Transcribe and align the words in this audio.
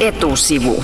Etusivu. 0.00 0.82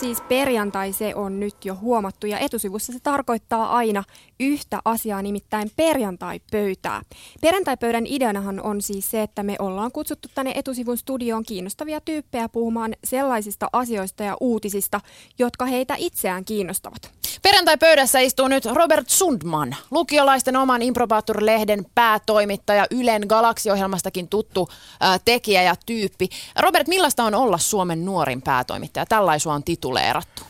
Siis 0.00 0.20
perjantai, 0.20 0.92
se 0.92 1.14
on 1.14 1.40
nyt 1.40 1.64
jo 1.64 1.76
huomattu 1.80 2.26
ja 2.26 2.38
etusivussa 2.38 2.92
se 2.92 2.98
tarkoittaa 3.02 3.76
aina 3.76 4.04
yhtä 4.40 4.80
asiaa, 4.84 5.22
nimittäin 5.22 5.70
perjantai-pöytää. 5.76 7.02
Perjantai-pöydän 7.40 8.06
ideanahan 8.06 8.60
on 8.60 8.82
siis 8.82 9.10
se, 9.10 9.22
että 9.22 9.42
me 9.42 9.56
ollaan 9.58 9.92
kutsuttu 9.92 10.28
tänne 10.34 10.52
etusivun 10.54 10.96
studioon 10.96 11.44
kiinnostavia 11.44 12.00
tyyppejä 12.00 12.48
puhumaan 12.48 12.94
sellaisista 13.04 13.68
asioista 13.72 14.22
ja 14.22 14.36
uutisista, 14.40 15.00
jotka 15.38 15.66
heitä 15.66 15.94
itseään 15.98 16.44
kiinnostavat. 16.44 17.10
Perjantai-pöydässä 17.42 18.20
istuu 18.20 18.48
nyt 18.48 18.64
Robert 18.64 19.08
Sundman, 19.08 19.76
lukiolaisten 19.90 20.56
oman 20.56 20.82
Improbator-lehden 20.82 21.86
päätoimittaja, 21.94 22.86
Ylen 22.90 23.22
Galaxi-ohjelmastakin 23.28 24.28
tuttu 24.28 24.68
äh, 25.02 25.20
tekijä 25.24 25.62
ja 25.62 25.74
tyyppi. 25.86 26.28
Robert, 26.58 26.88
millaista 26.88 27.24
on 27.24 27.34
olla 27.34 27.58
Suomen 27.58 28.04
nuorin 28.04 28.42
päätoimittaja? 28.42 29.06
Tällaisua 29.06 29.54
on 29.54 29.62
tituleerattu. 29.86 30.42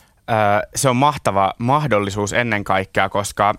se 0.75 0.89
on 0.89 0.95
mahtava 0.95 1.53
mahdollisuus 1.57 2.33
ennen 2.33 2.63
kaikkea, 2.63 3.09
koska 3.09 3.53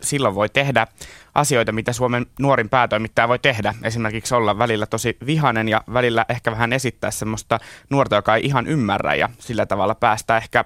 silloin 0.00 0.34
voi 0.34 0.48
tehdä 0.48 0.86
asioita, 1.34 1.72
mitä 1.72 1.92
Suomen 1.92 2.26
nuorin 2.38 2.68
päätoimittaja 2.68 3.28
voi 3.28 3.38
tehdä. 3.38 3.74
Esimerkiksi 3.82 4.34
olla 4.34 4.58
välillä 4.58 4.86
tosi 4.86 5.16
vihanen 5.26 5.68
ja 5.68 5.82
välillä 5.92 6.24
ehkä 6.28 6.50
vähän 6.50 6.72
esittää 6.72 7.10
semmoista 7.10 7.58
nuorta, 7.90 8.16
joka 8.16 8.36
ei 8.36 8.46
ihan 8.46 8.66
ymmärrä 8.66 9.14
ja 9.14 9.28
sillä 9.38 9.66
tavalla 9.66 9.94
päästä 9.94 10.36
ehkä 10.36 10.64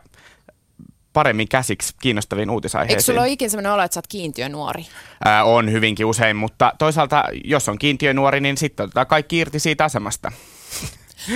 paremmin 1.13 1.49
käsiksi 1.49 1.95
kiinnostaviin 2.03 2.51
uutisaiheisiin. 2.51 2.97
Eikö 2.97 3.03
sulla 3.03 3.21
ole 3.21 3.29
ikinä 3.29 3.49
sellainen 3.49 3.73
olo, 3.73 3.83
että 3.83 3.95
sä 3.95 3.99
oot 3.99 4.07
kiintiönuori? 4.07 4.87
Ää, 5.25 5.45
on 5.45 5.73
hyvinkin 5.73 6.07
usein, 6.07 6.37
mutta 6.37 6.73
toisaalta 6.79 7.25
jos 7.45 7.69
on 7.69 7.79
kiintiönuori, 7.79 8.41
niin 8.41 8.57
sitten 8.57 8.85
otetaan 8.85 9.07
kaikki 9.07 9.39
irti 9.39 9.59
siitä 9.59 9.85
asemasta. 9.85 10.33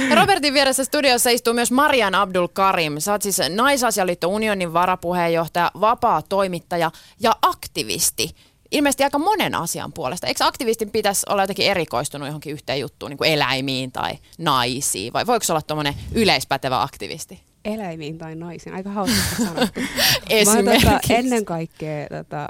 Ja 0.09 0.17
Robertin 0.17 0.55
vieressä 0.55 0.85
studiossa 0.85 1.31
istuu 1.31 1.55
myös 1.55 1.71
Marian 1.71 2.15
Abdul 2.15 2.49
Karim. 2.53 2.95
Sä 2.99 3.13
oot 3.13 3.23
siis 3.23 3.39
Naisasialiitto 3.49 4.29
Unionin 4.29 4.73
varapuheenjohtaja, 4.73 5.71
vapaa 5.81 6.23
toimittaja 6.23 6.91
ja 7.21 7.33
aktivisti. 7.43 8.31
Ilmeisesti 8.71 9.05
aika 9.05 9.19
monen 9.19 9.55
asian 9.55 9.93
puolesta. 9.93 10.27
Eikö 10.27 10.45
aktivistin 10.45 10.91
pitäisi 10.91 11.27
olla 11.29 11.43
jotenkin 11.43 11.67
erikoistunut 11.67 12.29
johonkin 12.29 12.53
yhteen 12.53 12.81
juttuun, 12.81 13.11
niin 13.11 13.19
kuin 13.19 13.31
eläimiin 13.31 13.93
tai 13.93 14.13
naisiin? 14.39 15.13
Vai 15.13 15.27
voiko 15.27 15.45
olla 15.51 15.63
tuommoinen 15.63 15.95
yleispätevä 16.15 16.83
aktivisti? 16.83 17.41
eläimiin 17.65 18.19
tai 18.19 18.37
naisiin. 18.37 18.75
Aika 18.75 18.91
hauskasti 18.91 19.43
sanottu. 19.45 19.81
Esimerkiksi. 20.31 20.87
Mä, 20.87 20.93
tota, 20.93 21.15
ennen 21.15 21.45
kaikkea 21.45 22.07
tota, 22.09 22.49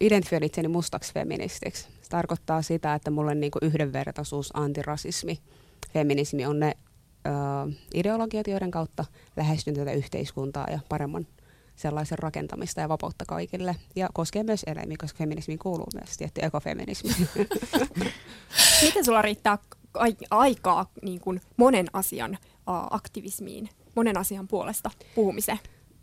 identifioin 0.00 0.44
itseni 0.44 0.68
mustaksi 0.68 1.12
feministiksi. 1.14 1.82
Se 2.02 2.10
tarkoittaa 2.10 2.62
sitä, 2.62 2.94
että 2.94 3.10
mulle 3.10 3.34
niinku 3.34 3.58
yhdenvertaisuus, 3.62 4.50
antirasismi, 4.54 5.38
feminismi 5.92 6.46
on 6.46 6.60
ne 6.60 6.72
ö, 7.26 7.30
ideologiat, 7.94 8.46
joiden 8.46 8.70
kautta 8.70 9.04
lähestyn 9.36 9.74
tätä 9.74 9.92
yhteiskuntaa 9.92 10.66
ja 10.70 10.78
paremman 10.88 11.26
sellaisen 11.76 12.18
rakentamista 12.18 12.80
ja 12.80 12.88
vapautta 12.88 13.24
kaikille. 13.28 13.76
Ja 13.96 14.08
koskee 14.14 14.42
myös 14.42 14.62
eläimiä, 14.66 14.96
koska 15.00 15.18
feminismiin 15.18 15.58
kuuluu 15.58 15.88
myös 15.94 16.16
tietty 16.16 16.40
ekofeminismi. 16.44 17.10
Miten 18.82 19.04
sulla 19.04 19.22
riittää 19.22 19.58
aikaa 20.30 20.90
niin 21.02 21.20
kuin 21.20 21.40
monen 21.56 21.86
asian 21.92 22.38
aktivismiin? 22.90 23.68
monen 23.94 24.18
asian 24.18 24.48
puolesta 24.48 24.90
puhumiseen? 25.14 25.58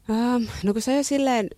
Ähm, 0.09 0.43
no 0.63 0.73
kun 0.73 0.81
se 0.81 0.97
on 0.97 1.03
silleen, 1.03 1.49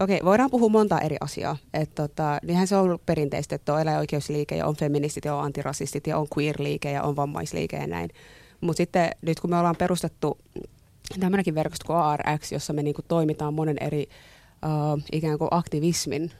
okei, 0.00 0.20
voidaan 0.24 0.50
puhua 0.50 0.68
monta 0.68 1.00
eri 1.00 1.16
asiaa. 1.20 1.56
Että 1.74 2.02
tota, 2.02 2.38
niinhän 2.46 2.66
se 2.66 2.76
on 2.76 2.82
ollut 2.82 3.06
perinteistä, 3.06 3.54
että 3.54 3.74
on 3.74 3.80
eläinoikeusliike 3.80 4.56
ja 4.56 4.66
on 4.66 4.76
feministit 4.76 5.24
ja 5.24 5.34
on 5.34 5.44
antirasistit 5.44 6.06
ja 6.06 6.18
on 6.18 6.26
queer-liike 6.38 6.90
ja 6.90 7.02
on 7.02 7.16
vammaisliike 7.16 7.76
ja 7.76 7.86
näin. 7.86 8.10
Mutta 8.60 8.76
sitten 8.76 9.10
nyt 9.22 9.40
kun 9.40 9.50
me 9.50 9.58
ollaan 9.58 9.76
perustettu 9.76 10.38
tämmöinenkin 11.20 11.54
verkosto 11.54 11.86
kuin 11.86 11.98
ARX, 11.98 12.52
jossa 12.52 12.72
me 12.72 12.82
niinku 12.82 13.02
toimitaan 13.08 13.54
monen 13.54 13.76
eri 13.80 14.08
uh, 14.64 15.02
ikään 15.12 15.38
kuin 15.38 15.48
aktivismin 15.50 16.30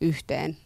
yhteen 0.00 0.56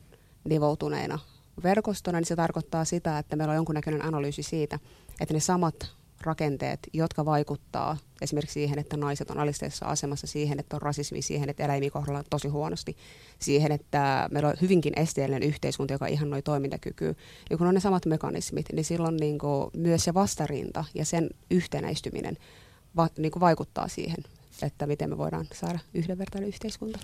nivoutuneena 0.45 1.19
verkostona, 1.63 2.19
niin 2.19 2.27
se 2.27 2.37
tarkoittaa 2.37 2.85
sitä, 2.85 3.19
että 3.19 3.37
meillä 3.37 3.51
on 3.53 3.57
jonkunnäköinen 3.57 4.05
analyysi 4.05 4.43
siitä, 4.43 4.79
että 5.21 5.35
ne 5.35 5.41
samat 5.41 5.93
rakenteet, 6.25 6.81
jotka 6.93 7.25
vaikuttaa 7.25 7.97
esimerkiksi 8.21 8.55
siihen, 8.55 8.79
että 8.79 8.97
naiset 8.97 9.31
on 9.31 9.39
alisteisessa 9.39 9.87
asemassa, 9.87 10.27
siihen, 10.27 10.61
että 10.61 10.77
on 10.77 10.83
rasismi, 10.83 11.23
siihen, 11.23 11.49
että 11.49 11.65
eläimiä 11.65 11.91
kohdellaan 11.91 12.25
tosi 12.31 12.49
huonosti, 12.49 12.97
siihen, 13.39 13.73
että 13.73 14.29
meillä 14.31 14.49
on 14.49 14.57
hyvinkin 14.61 14.93
esteellinen 14.97 15.43
yhteiskunta, 15.43 15.95
joka 15.95 16.07
ihan 16.07 16.31
noin 16.31 16.43
toimintakyky. 16.43 17.17
Ja 17.51 17.57
kun 17.57 17.67
on 17.67 17.75
ne 17.75 17.81
samat 17.81 18.07
mekanismit, 18.07 18.67
niin 18.73 18.85
silloin 18.85 19.17
niin 19.17 19.39
kuin 19.39 19.71
myös 19.77 20.05
se 20.05 20.15
vastarinta 20.15 20.85
ja 20.95 21.05
sen 21.05 21.31
yhtenäistyminen 21.51 22.37
va, 22.97 23.09
niin 23.19 23.33
kuin 23.33 23.41
vaikuttaa 23.41 23.89
siihen, 23.89 24.25
että 24.63 24.87
miten 24.87 25.11
me 25.11 25.19
voidaan 25.19 25.47
saada 25.55 25.79
yhdenvertainen 25.95 26.49
yhteiskunta. 26.49 26.99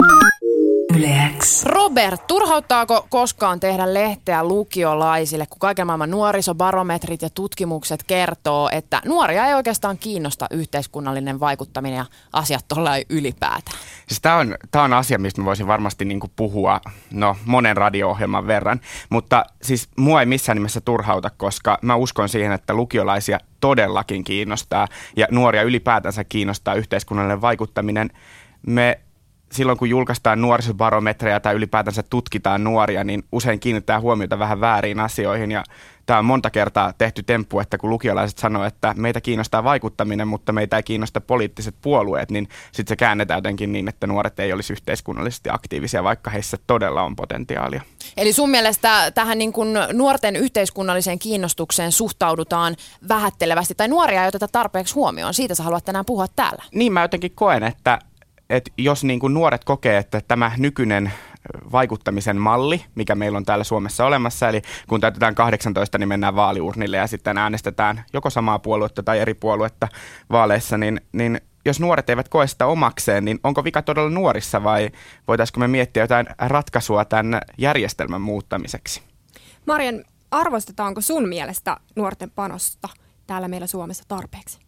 Yleäks. 0.97 1.65
Robert, 1.65 2.26
turhauttaako 2.26 3.06
koskaan 3.10 3.60
tehdä 3.60 3.94
lehteä 3.94 4.44
lukiolaisille, 4.44 5.47
kun 5.47 5.59
kaiken 5.59 5.87
maailman 5.87 6.10
nuorisobarometrit 6.10 7.22
ja 7.22 7.31
tutkimukset 7.31 8.03
kertoo, 8.03 8.69
että 8.72 9.03
nuoria 9.06 9.47
ei 9.47 9.54
oikeastaan 9.54 9.99
kiinnosta 9.99 10.47
yhteiskunnallinen 10.50 11.41
vaikuttaminen 11.41 11.97
ja 11.97 12.04
asiat 12.32 12.65
tuolla 12.69 12.91
ylipäätään? 13.10 13.78
Siis 14.09 14.21
tämä 14.21 14.37
on, 14.37 14.56
tää 14.71 14.82
on 14.82 14.93
asia, 14.93 15.19
mistä 15.19 15.41
mä 15.41 15.44
voisin 15.44 15.66
varmasti 15.66 16.04
niinku 16.04 16.31
puhua 16.37 16.81
no, 17.10 17.37
monen 17.44 17.76
radio-ohjelman 17.76 18.47
verran, 18.47 18.81
mutta 19.10 19.44
siis 19.62 19.88
mua 19.97 20.20
ei 20.20 20.26
missään 20.26 20.56
nimessä 20.56 20.81
turhauta, 20.81 21.31
koska 21.31 21.78
mä 21.82 21.97
uskon 21.97 22.28
siihen, 22.28 22.53
että 22.53 22.75
lukiolaisia 22.75 23.38
todellakin 23.60 24.25
kiinnostaa 24.25 24.88
ja 25.16 25.26
nuoria 25.31 25.62
ylipäätänsä 25.62 26.25
kiinnostaa 26.25 26.75
yhteiskunnallinen 26.75 27.41
vaikuttaminen. 27.41 28.10
Me 28.66 29.00
silloin 29.53 29.78
kun 29.78 29.91
julkaistaan 29.91 30.41
nuorisobarometreja 30.41 31.41
tai 31.41 31.54
ylipäätänsä 31.54 32.03
tutkitaan 32.10 32.64
nuoria, 32.64 33.04
niin 33.04 33.25
usein 33.32 33.60
kiinnittää 33.60 34.00
huomiota 34.00 34.38
vähän 34.38 34.60
väärin 34.60 35.00
asioihin 35.00 35.50
ja 35.50 35.64
tämä 36.06 36.19
on 36.19 36.25
monta 36.25 36.50
kertaa 36.50 36.92
tehty 36.98 37.22
temppu, 37.22 37.60
että 37.60 37.78
kun 37.78 37.91
lukiolaiset 37.91 38.38
sanoo, 38.38 38.64
että 38.64 38.94
meitä 38.97 39.20
kiinnostaa 39.20 39.64
vaikuttaminen, 39.64 40.28
mutta 40.28 40.53
meitä 40.53 40.76
ei 40.76 40.82
kiinnosta 40.82 41.20
poliittiset 41.20 41.75
puolueet, 41.82 42.31
niin 42.31 42.48
sitten 42.72 42.92
se 42.92 42.97
käännetään 42.97 43.38
jotenkin 43.38 43.72
niin, 43.72 43.88
että 43.88 44.06
nuoret 44.06 44.41
ei 44.41 44.53
olisi 44.53 44.72
yhteiskunnallisesti 44.72 45.48
aktiivisia, 45.53 46.04
vaikka 46.04 46.31
heissä 46.31 46.56
todella 46.66 47.03
on 47.03 47.16
potentiaalia. 47.16 47.82
Eli 48.16 48.32
sun 48.32 48.50
mielestä 48.50 49.10
tähän 49.10 49.38
niin 49.38 49.53
kuin 49.53 49.69
nuorten 49.92 50.37
yhteiskunnalliseen 50.37 51.19
kiinnostukseen 51.19 51.92
suhtaudutaan 51.92 52.76
vähättelevästi, 53.08 53.75
tai 53.75 53.88
nuoria 53.88 54.22
ei 54.22 54.28
oteta 54.28 54.48
tarpeeksi 54.48 54.94
huomioon. 54.94 55.34
Siitä 55.34 55.54
sä 55.54 55.62
haluat 55.62 55.84
tänään 55.84 56.04
puhua 56.04 56.26
täällä. 56.37 56.62
Niin 56.75 56.92
mä 56.92 57.03
jotenkin 57.03 57.32
koen, 57.34 57.62
että 57.62 57.98
että 58.50 58.70
jos 58.78 59.04
niin 59.04 59.20
kuin 59.20 59.34
nuoret 59.34 59.64
kokee, 59.64 59.98
että 59.98 60.20
tämä 60.28 60.53
nykyinen 60.56 61.12
vaikuttamisen 61.72 62.36
malli, 62.36 62.84
mikä 62.94 63.14
meillä 63.14 63.36
on 63.36 63.44
täällä 63.44 63.64
Suomessa 63.64 64.06
olemassa, 64.06 64.48
eli 64.48 64.62
kun 64.88 65.00
täytetään 65.00 65.34
18, 65.34 65.98
niin 65.98 66.09
mennään 66.09 66.36
vaaliurnille 66.36 66.97
ja 66.97 67.06
sitten 67.06 67.38
äänestetään 67.38 68.04
joko 68.12 68.31
samaa 68.31 68.58
puoluetta 68.58 69.03
tai 69.03 69.19
eri 69.19 69.34
puoluetta 69.34 69.88
vaaleissa, 70.31 70.78
niin, 70.78 71.00
niin 71.12 71.41
jos 71.64 71.81
nuoret 71.81 72.10
eivät 72.10 72.28
koe 72.28 72.47
sitä 72.47 72.66
omakseen, 72.66 73.25
niin 73.25 73.41
onko 73.44 73.64
vika 73.64 73.82
todella 73.82 74.10
nuorissa 74.10 74.64
vai 74.64 74.91
voitaisiko 75.28 75.60
me 75.60 75.69
miettiä 75.69 76.03
jotain 76.03 76.26
ratkaisua 76.38 77.04
tämän 77.04 77.41
järjestelmän 77.58 78.20
muuttamiseksi? 78.20 79.03
Marian, 79.66 80.04
arvostetaanko 80.31 81.00
sun 81.00 81.28
mielestä 81.28 81.76
nuorten 81.97 82.31
panosta 82.31 82.88
täällä 83.26 83.48
meillä 83.48 83.66
Suomessa 83.66 84.04
tarpeeksi? 84.08 84.67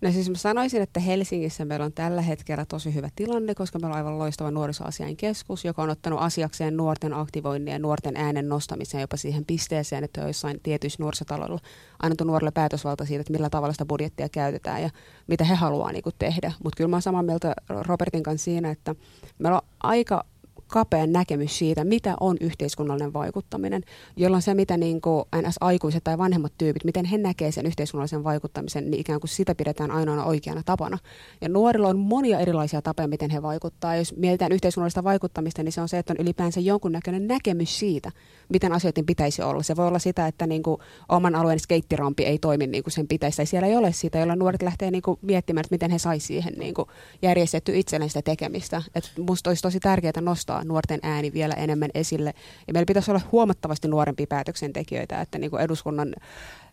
No 0.00 0.12
siis 0.12 0.30
mä 0.30 0.36
sanoisin, 0.36 0.82
että 0.82 1.00
Helsingissä 1.00 1.64
meillä 1.64 1.84
on 1.84 1.92
tällä 1.92 2.22
hetkellä 2.22 2.64
tosi 2.64 2.94
hyvä 2.94 3.08
tilanne, 3.16 3.54
koska 3.54 3.78
meillä 3.78 3.94
on 3.94 3.98
aivan 3.98 4.18
loistava 4.18 4.50
nuorisoasiain 4.50 5.16
keskus, 5.16 5.64
joka 5.64 5.82
on 5.82 5.90
ottanut 5.90 6.20
asiakseen 6.22 6.76
nuorten 6.76 7.14
aktivoinnin 7.14 7.72
ja 7.72 7.78
nuorten 7.78 8.16
äänen 8.16 8.48
nostamiseen 8.48 9.00
jopa 9.00 9.16
siihen 9.16 9.44
pisteeseen, 9.44 10.04
että 10.04 10.20
joissain 10.20 10.60
tietyissä 10.62 11.02
nuorisotaloilla 11.02 11.58
annettu 12.02 12.24
nuorille 12.24 12.50
päätösvalta 12.50 13.04
siitä, 13.04 13.20
että 13.20 13.32
millä 13.32 13.50
tavalla 13.50 13.72
sitä 13.72 13.86
budjettia 13.86 14.28
käytetään 14.28 14.82
ja 14.82 14.90
mitä 15.26 15.44
he 15.44 15.54
haluaa 15.54 15.92
niin 15.92 16.02
kuin, 16.02 16.14
Mutta 16.62 16.76
kyllä 16.76 16.88
mä 16.88 16.96
oon 16.96 17.02
samaa 17.02 17.22
mieltä 17.22 17.54
Robertin 17.68 18.22
kanssa 18.22 18.44
siinä, 18.44 18.70
että 18.70 18.94
meillä 19.38 19.56
on 19.56 19.68
aika 19.82 20.24
kapea 20.68 21.06
näkemys 21.06 21.58
siitä, 21.58 21.84
mitä 21.84 22.14
on 22.20 22.36
yhteiskunnallinen 22.40 23.12
vaikuttaminen, 23.12 23.82
jolloin 24.16 24.42
se, 24.42 24.54
mitä 24.54 24.76
niin 24.76 25.00
kuin 25.00 25.24
NS-aikuiset 25.36 26.04
tai 26.04 26.18
vanhemmat 26.18 26.52
tyypit, 26.58 26.84
miten 26.84 27.04
he 27.04 27.18
näkevät 27.18 27.54
sen 27.54 27.66
yhteiskunnallisen 27.66 28.24
vaikuttamisen, 28.24 28.90
niin 28.90 29.00
ikään 29.00 29.20
kuin 29.20 29.30
sitä 29.30 29.54
pidetään 29.54 29.90
ainoana 29.90 30.24
oikeana 30.24 30.62
tapana. 30.64 30.98
Ja 31.40 31.48
nuorilla 31.48 31.88
on 31.88 31.98
monia 31.98 32.38
erilaisia 32.38 32.82
tapoja, 32.82 33.08
miten 33.08 33.30
he 33.30 33.42
vaikuttaa. 33.42 33.96
Jos 33.96 34.16
mietitään 34.16 34.52
yhteiskunnallista 34.52 35.04
vaikuttamista, 35.04 35.62
niin 35.62 35.72
se 35.72 35.80
on 35.80 35.88
se, 35.88 35.98
että 35.98 36.12
on 36.12 36.22
ylipäänsä 36.22 36.60
jonkunnäköinen 36.60 37.26
näkemys 37.26 37.78
siitä, 37.78 38.12
miten 38.48 38.72
asioiden 38.72 39.06
pitäisi 39.06 39.42
olla. 39.42 39.62
Se 39.62 39.76
voi 39.76 39.88
olla 39.88 39.98
sitä, 39.98 40.26
että 40.26 40.46
niin 40.46 40.62
kuin 40.62 40.80
oman 41.08 41.34
alueen 41.34 41.60
skeittirampi 41.60 42.24
ei 42.24 42.38
toimi 42.38 42.66
niin 42.66 42.84
kuin 42.84 42.92
sen 42.92 43.08
pitäisi, 43.08 43.36
tai 43.36 43.46
siellä 43.46 43.68
ei 43.68 43.76
ole 43.76 43.92
sitä, 43.92 44.18
jolla 44.18 44.36
nuoret 44.36 44.62
lähtee 44.62 44.90
niin 44.90 45.02
kuin 45.02 45.18
miettimään, 45.22 45.60
että 45.60 45.74
miten 45.74 45.90
he 45.90 45.98
saisivat 45.98 46.26
siihen 46.26 46.54
niin 46.58 46.74
kuin 46.74 46.88
järjestetty 47.22 47.78
itselleen 47.78 48.10
sitä 48.10 48.22
tekemistä. 48.22 48.82
Et 48.94 49.12
musta 49.18 49.50
olisi 49.50 49.62
tosi 49.62 49.80
tärkeää 49.80 50.12
nostaa 50.20 50.57
nostaa 50.58 50.72
nuorten 50.72 51.00
ääni 51.02 51.32
vielä 51.32 51.54
enemmän 51.54 51.90
esille. 51.94 52.34
Ja 52.66 52.72
meillä 52.72 52.86
pitäisi 52.86 53.10
olla 53.10 53.20
huomattavasti 53.32 53.88
nuorempia 53.88 54.26
päätöksentekijöitä, 54.26 55.20
että 55.20 55.38
niin 55.38 55.50
kuin 55.50 55.62
eduskunnan 55.62 56.14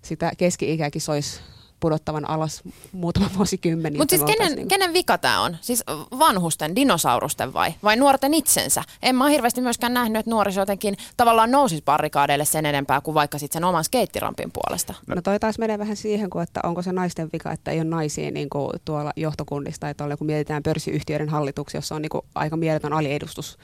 sitä 0.02 0.32
keski-ikäkin 0.38 1.02
soisi 1.02 1.40
pudottavan 1.80 2.30
alas 2.30 2.62
muutama 2.92 3.30
vuosikymmen. 3.38 3.98
Mutta 3.98 4.18
siis 4.18 4.24
kenen, 4.38 4.56
niin... 4.56 4.68
kenen 4.68 4.94
vika 4.94 5.18
tämä 5.18 5.42
on? 5.42 5.57
Siis 5.62 5.83
vanhusten, 6.19 6.75
dinosaurusten 6.75 7.54
vai? 7.54 7.74
Vai 7.83 7.95
nuorten 7.95 8.33
itsensä? 8.33 8.83
En 9.01 9.16
mä 9.16 9.24
ole 9.24 9.33
hirveästi 9.33 9.62
myöskään 9.62 9.94
nähnyt, 9.94 10.19
että 10.19 10.31
nuoriso 10.31 10.62
jotenkin 10.62 10.98
tavallaan 11.18 11.51
nousisi 11.51 11.83
barrikaadeille 11.86 12.45
sen 12.45 12.66
enempää 12.66 13.01
kuin 13.01 13.16
vaikka 13.16 13.39
sitten 13.39 13.60
sen 13.60 13.63
oman 13.63 13.83
skeittirampin 13.83 14.51
puolesta. 14.54 14.94
No 15.07 15.22
toi 15.22 15.39
taas 15.39 15.60
menee 15.60 15.80
vähän 15.80 15.95
siihen, 15.95 16.30
kuin, 16.30 16.44
että 16.44 16.60
onko 16.63 16.81
se 16.81 16.92
naisten 16.92 17.30
vika, 17.33 17.51
että 17.51 17.72
ei 17.72 17.77
ole 17.77 17.83
naisia 17.83 18.31
niin 18.31 18.50
kuin 18.50 18.69
tuolla 18.86 19.13
johtokunnista, 19.16 19.80
tai 19.80 19.94
tolle, 19.95 20.18
kun 20.18 20.27
mietitään 20.27 20.63
pörssiyhtiöiden 20.63 21.30
hallituksia, 21.30 21.77
jossa 21.77 21.95
on 21.95 22.01
niin 22.01 22.10
kuin 22.10 22.25
aika 22.36 22.57
mieletön 22.57 22.94
aliedustus 22.94 23.57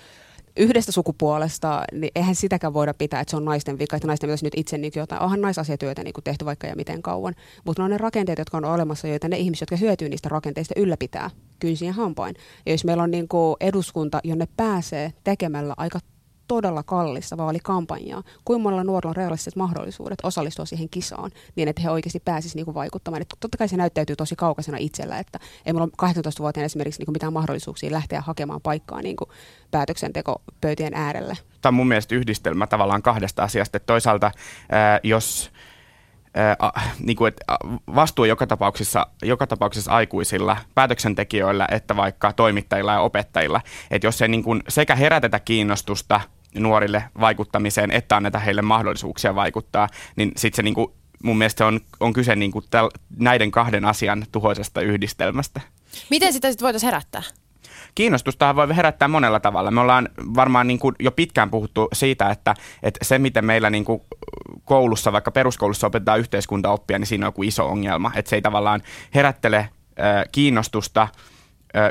yhdestä 0.58 0.92
sukupuolesta, 0.92 1.84
niin 1.92 2.12
eihän 2.16 2.36
sitäkään 2.36 2.74
voida 2.74 2.94
pitää, 2.94 3.20
että 3.20 3.32
se 3.32 3.38
on 3.38 3.46
naisten 3.46 3.80
vika, 3.80 3.96
että 3.96 4.08
naisten 4.08 4.28
pitäisi 4.28 4.46
nyt 4.46 4.54
itse 4.58 4.78
niin 4.78 4.92
jotain, 4.96 5.22
onhan 5.22 5.42
naisasiatyötä 5.42 6.04
niin 6.04 6.14
tehty 6.24 6.46
vaikka 6.46 6.68
ja 6.68 6.76
miten 6.76 7.02
kauan, 7.02 7.36
mutta 7.66 7.82
ne 7.82 7.84
on 7.84 7.92
ne 7.92 7.98
rakenteet, 7.98 8.40
jotka 8.40 8.58
on 8.58 8.66
olemassa, 8.66 9.08
joita 9.08 9.28
ne 9.28 9.38
ihmiset, 9.38 9.62
jotka 9.62 9.76
hyötyy 9.76 10.10
niistä 10.10 10.30
rakenteista, 10.30 10.74
ylläpitää 10.78 11.30
kynsin 11.60 11.86
ja 11.86 11.94
hampain. 11.94 12.36
Ja 12.66 12.72
jos 12.72 12.86
meillä 12.86 13.04
on 13.04 13.12
niin 13.12 13.28
eduskunta, 13.60 14.20
jonne 14.24 14.48
pääsee 14.58 15.14
tekemällä 15.24 15.74
aika 15.78 16.00
todella 16.48 16.84
kallista 16.84 17.38
vaalikampanjaa. 17.38 18.24
Kuinka 18.46 18.64
monella 18.64 18.84
nuorella 18.84 19.10
on 19.10 19.16
realistiset 19.16 19.56
mahdollisuudet 19.56 20.20
osallistua 20.24 20.66
siihen 20.66 20.90
kisaan 20.90 21.32
niin, 21.56 21.68
että 21.68 21.82
he 21.82 21.90
oikeasti 21.90 22.20
pääsisivät 22.20 22.56
niinku 22.56 22.74
vaikuttamaan. 22.74 23.22
Et 23.22 23.30
totta 23.40 23.58
kai 23.58 23.68
se 23.68 23.78
näyttäytyy 23.78 24.16
tosi 24.16 24.36
kaukaisena 24.36 24.78
itsellä, 24.78 25.20
että 25.20 25.40
ei 25.66 25.74
meillä 25.74 25.90
ole 26.02 26.12
18-vuotiaana 26.12 26.66
esimerkiksi 26.66 27.00
niinku 27.00 27.12
mitään 27.12 27.34
mahdollisuuksia 27.34 27.92
lähteä 27.92 28.22
hakemaan 28.22 28.62
paikkaa 28.62 29.02
niinku 29.02 29.26
päätöksentekopöytien 29.72 30.94
äärelle. 30.94 31.38
Tämä 31.62 31.72
on 31.72 31.76
mun 31.76 31.88
mielestä 31.88 32.16
yhdistelmä 32.16 32.68
tavallaan 32.68 33.02
kahdesta 33.02 33.44
asiasta. 33.44 33.78
Että 33.78 33.88
toisaalta 33.88 34.32
ää, 34.72 35.00
jos 35.04 35.52
Äh, 36.38 36.98
niin 37.00 37.18
kuin, 37.18 37.28
että 37.28 37.46
vastuu 37.96 38.26
joka 38.26 38.48
tapauksessa, 38.48 39.08
joka 39.22 39.48
tapauksessa 39.48 39.92
aikuisilla 39.92 40.58
päätöksentekijöillä, 40.76 41.68
että 41.72 41.96
vaikka 41.96 42.34
toimittajilla 42.34 42.94
ja 42.94 43.00
opettajilla. 43.00 43.62
Että 43.92 44.08
jos 44.08 44.22
ei 44.22 44.28
niin 44.28 44.44
kuin 44.44 44.64
sekä 44.68 44.96
herätetä 44.96 45.40
kiinnostusta 45.40 46.22
nuorille 46.56 47.04
vaikuttamiseen, 47.20 47.92
että 47.92 48.16
anneta 48.16 48.40
heille 48.40 48.62
mahdollisuuksia 48.62 49.36
vaikuttaa, 49.36 49.88
niin 50.16 50.32
sitten 50.38 50.56
se 50.56 50.64
niin 50.64 50.74
kuin, 50.74 50.88
mun 51.24 51.38
mielestä 51.38 51.66
on, 51.66 51.80
on 52.00 52.14
kyse 52.14 52.36
niin 52.36 52.52
kuin 52.52 52.66
täl, 52.70 52.90
näiden 53.18 53.52
kahden 53.52 53.86
asian 53.86 54.26
tuhoisesta 54.32 54.82
yhdistelmästä. 54.82 55.62
Miten 56.10 56.34
sitä 56.34 56.50
sitten 56.50 56.66
voitaisiin 56.66 56.88
herättää? 56.88 57.24
Kiinnostustahan 57.96 58.56
voi 58.56 58.76
herättää 58.76 59.08
monella 59.08 59.40
tavalla. 59.40 59.72
Me 59.72 59.82
ollaan 59.82 60.10
varmaan 60.36 60.68
niin 60.68 60.80
kuin 60.80 60.96
jo 61.00 61.12
pitkään 61.12 61.50
puhuttu 61.50 61.88
siitä, 61.94 62.30
että, 62.30 62.56
että 62.84 63.06
se 63.06 63.20
miten 63.20 63.46
meillä 63.46 63.70
niin 63.70 63.86
kuin 63.86 64.02
koulussa, 64.66 65.14
vaikka 65.14 65.32
peruskoulussa 65.32 65.88
opetetaan 65.88 66.20
yhteiskuntaoppia, 66.20 67.00
niin 67.00 67.08
siinä 67.08 67.26
on 67.26 67.28
joku 67.28 67.44
iso 67.44 67.68
ongelma. 67.68 68.12
Että 68.16 68.30
se 68.30 68.36
ei 68.36 68.42
tavallaan 68.42 68.82
herättele 69.16 69.70
kiinnostusta– 70.32 71.08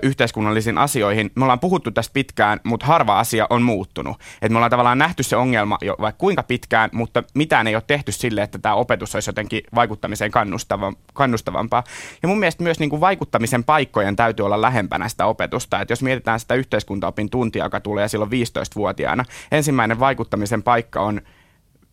yhteiskunnallisiin 0.02 0.78
asioihin. 0.78 1.30
Me 1.34 1.44
ollaan 1.44 1.60
puhuttu 1.60 1.90
tästä 1.90 2.12
pitkään, 2.12 2.60
mutta 2.64 2.86
harva 2.86 3.18
asia 3.18 3.46
on 3.50 3.62
muuttunut. 3.62 4.16
Et 4.42 4.52
me 4.52 4.58
ollaan 4.58 4.70
tavallaan 4.70 4.98
nähty 4.98 5.22
se 5.22 5.36
ongelma 5.36 5.78
jo 5.82 5.96
vaikka 6.00 6.18
kuinka 6.18 6.42
pitkään, 6.42 6.90
mutta 6.92 7.22
mitään 7.34 7.66
ei 7.66 7.74
ole 7.74 7.82
tehty 7.86 8.12
sille, 8.12 8.42
että 8.42 8.58
tämä 8.58 8.74
opetus 8.74 9.14
olisi 9.14 9.28
jotenkin 9.28 9.62
vaikuttamiseen 9.74 10.30
kannustava, 10.30 10.92
kannustavampaa. 11.12 11.84
Ja 12.22 12.28
mun 12.28 12.38
mielestä 12.38 12.62
myös 12.62 12.78
niin 12.78 12.90
kuin 12.90 13.00
vaikuttamisen 13.00 13.64
paikkojen 13.64 14.16
täytyy 14.16 14.46
olla 14.46 14.62
lähempänä 14.62 15.08
sitä 15.08 15.26
opetusta. 15.26 15.80
Et 15.80 15.90
jos 15.90 16.02
mietitään 16.02 16.40
sitä 16.40 16.54
yhteiskuntaopin 16.54 17.30
tuntia, 17.30 17.64
joka 17.64 17.80
tulee 17.80 18.08
silloin 18.08 18.30
15-vuotiaana, 18.30 19.24
ensimmäinen 19.52 20.00
vaikuttamisen 20.00 20.62
paikka 20.62 21.00
on– 21.00 21.20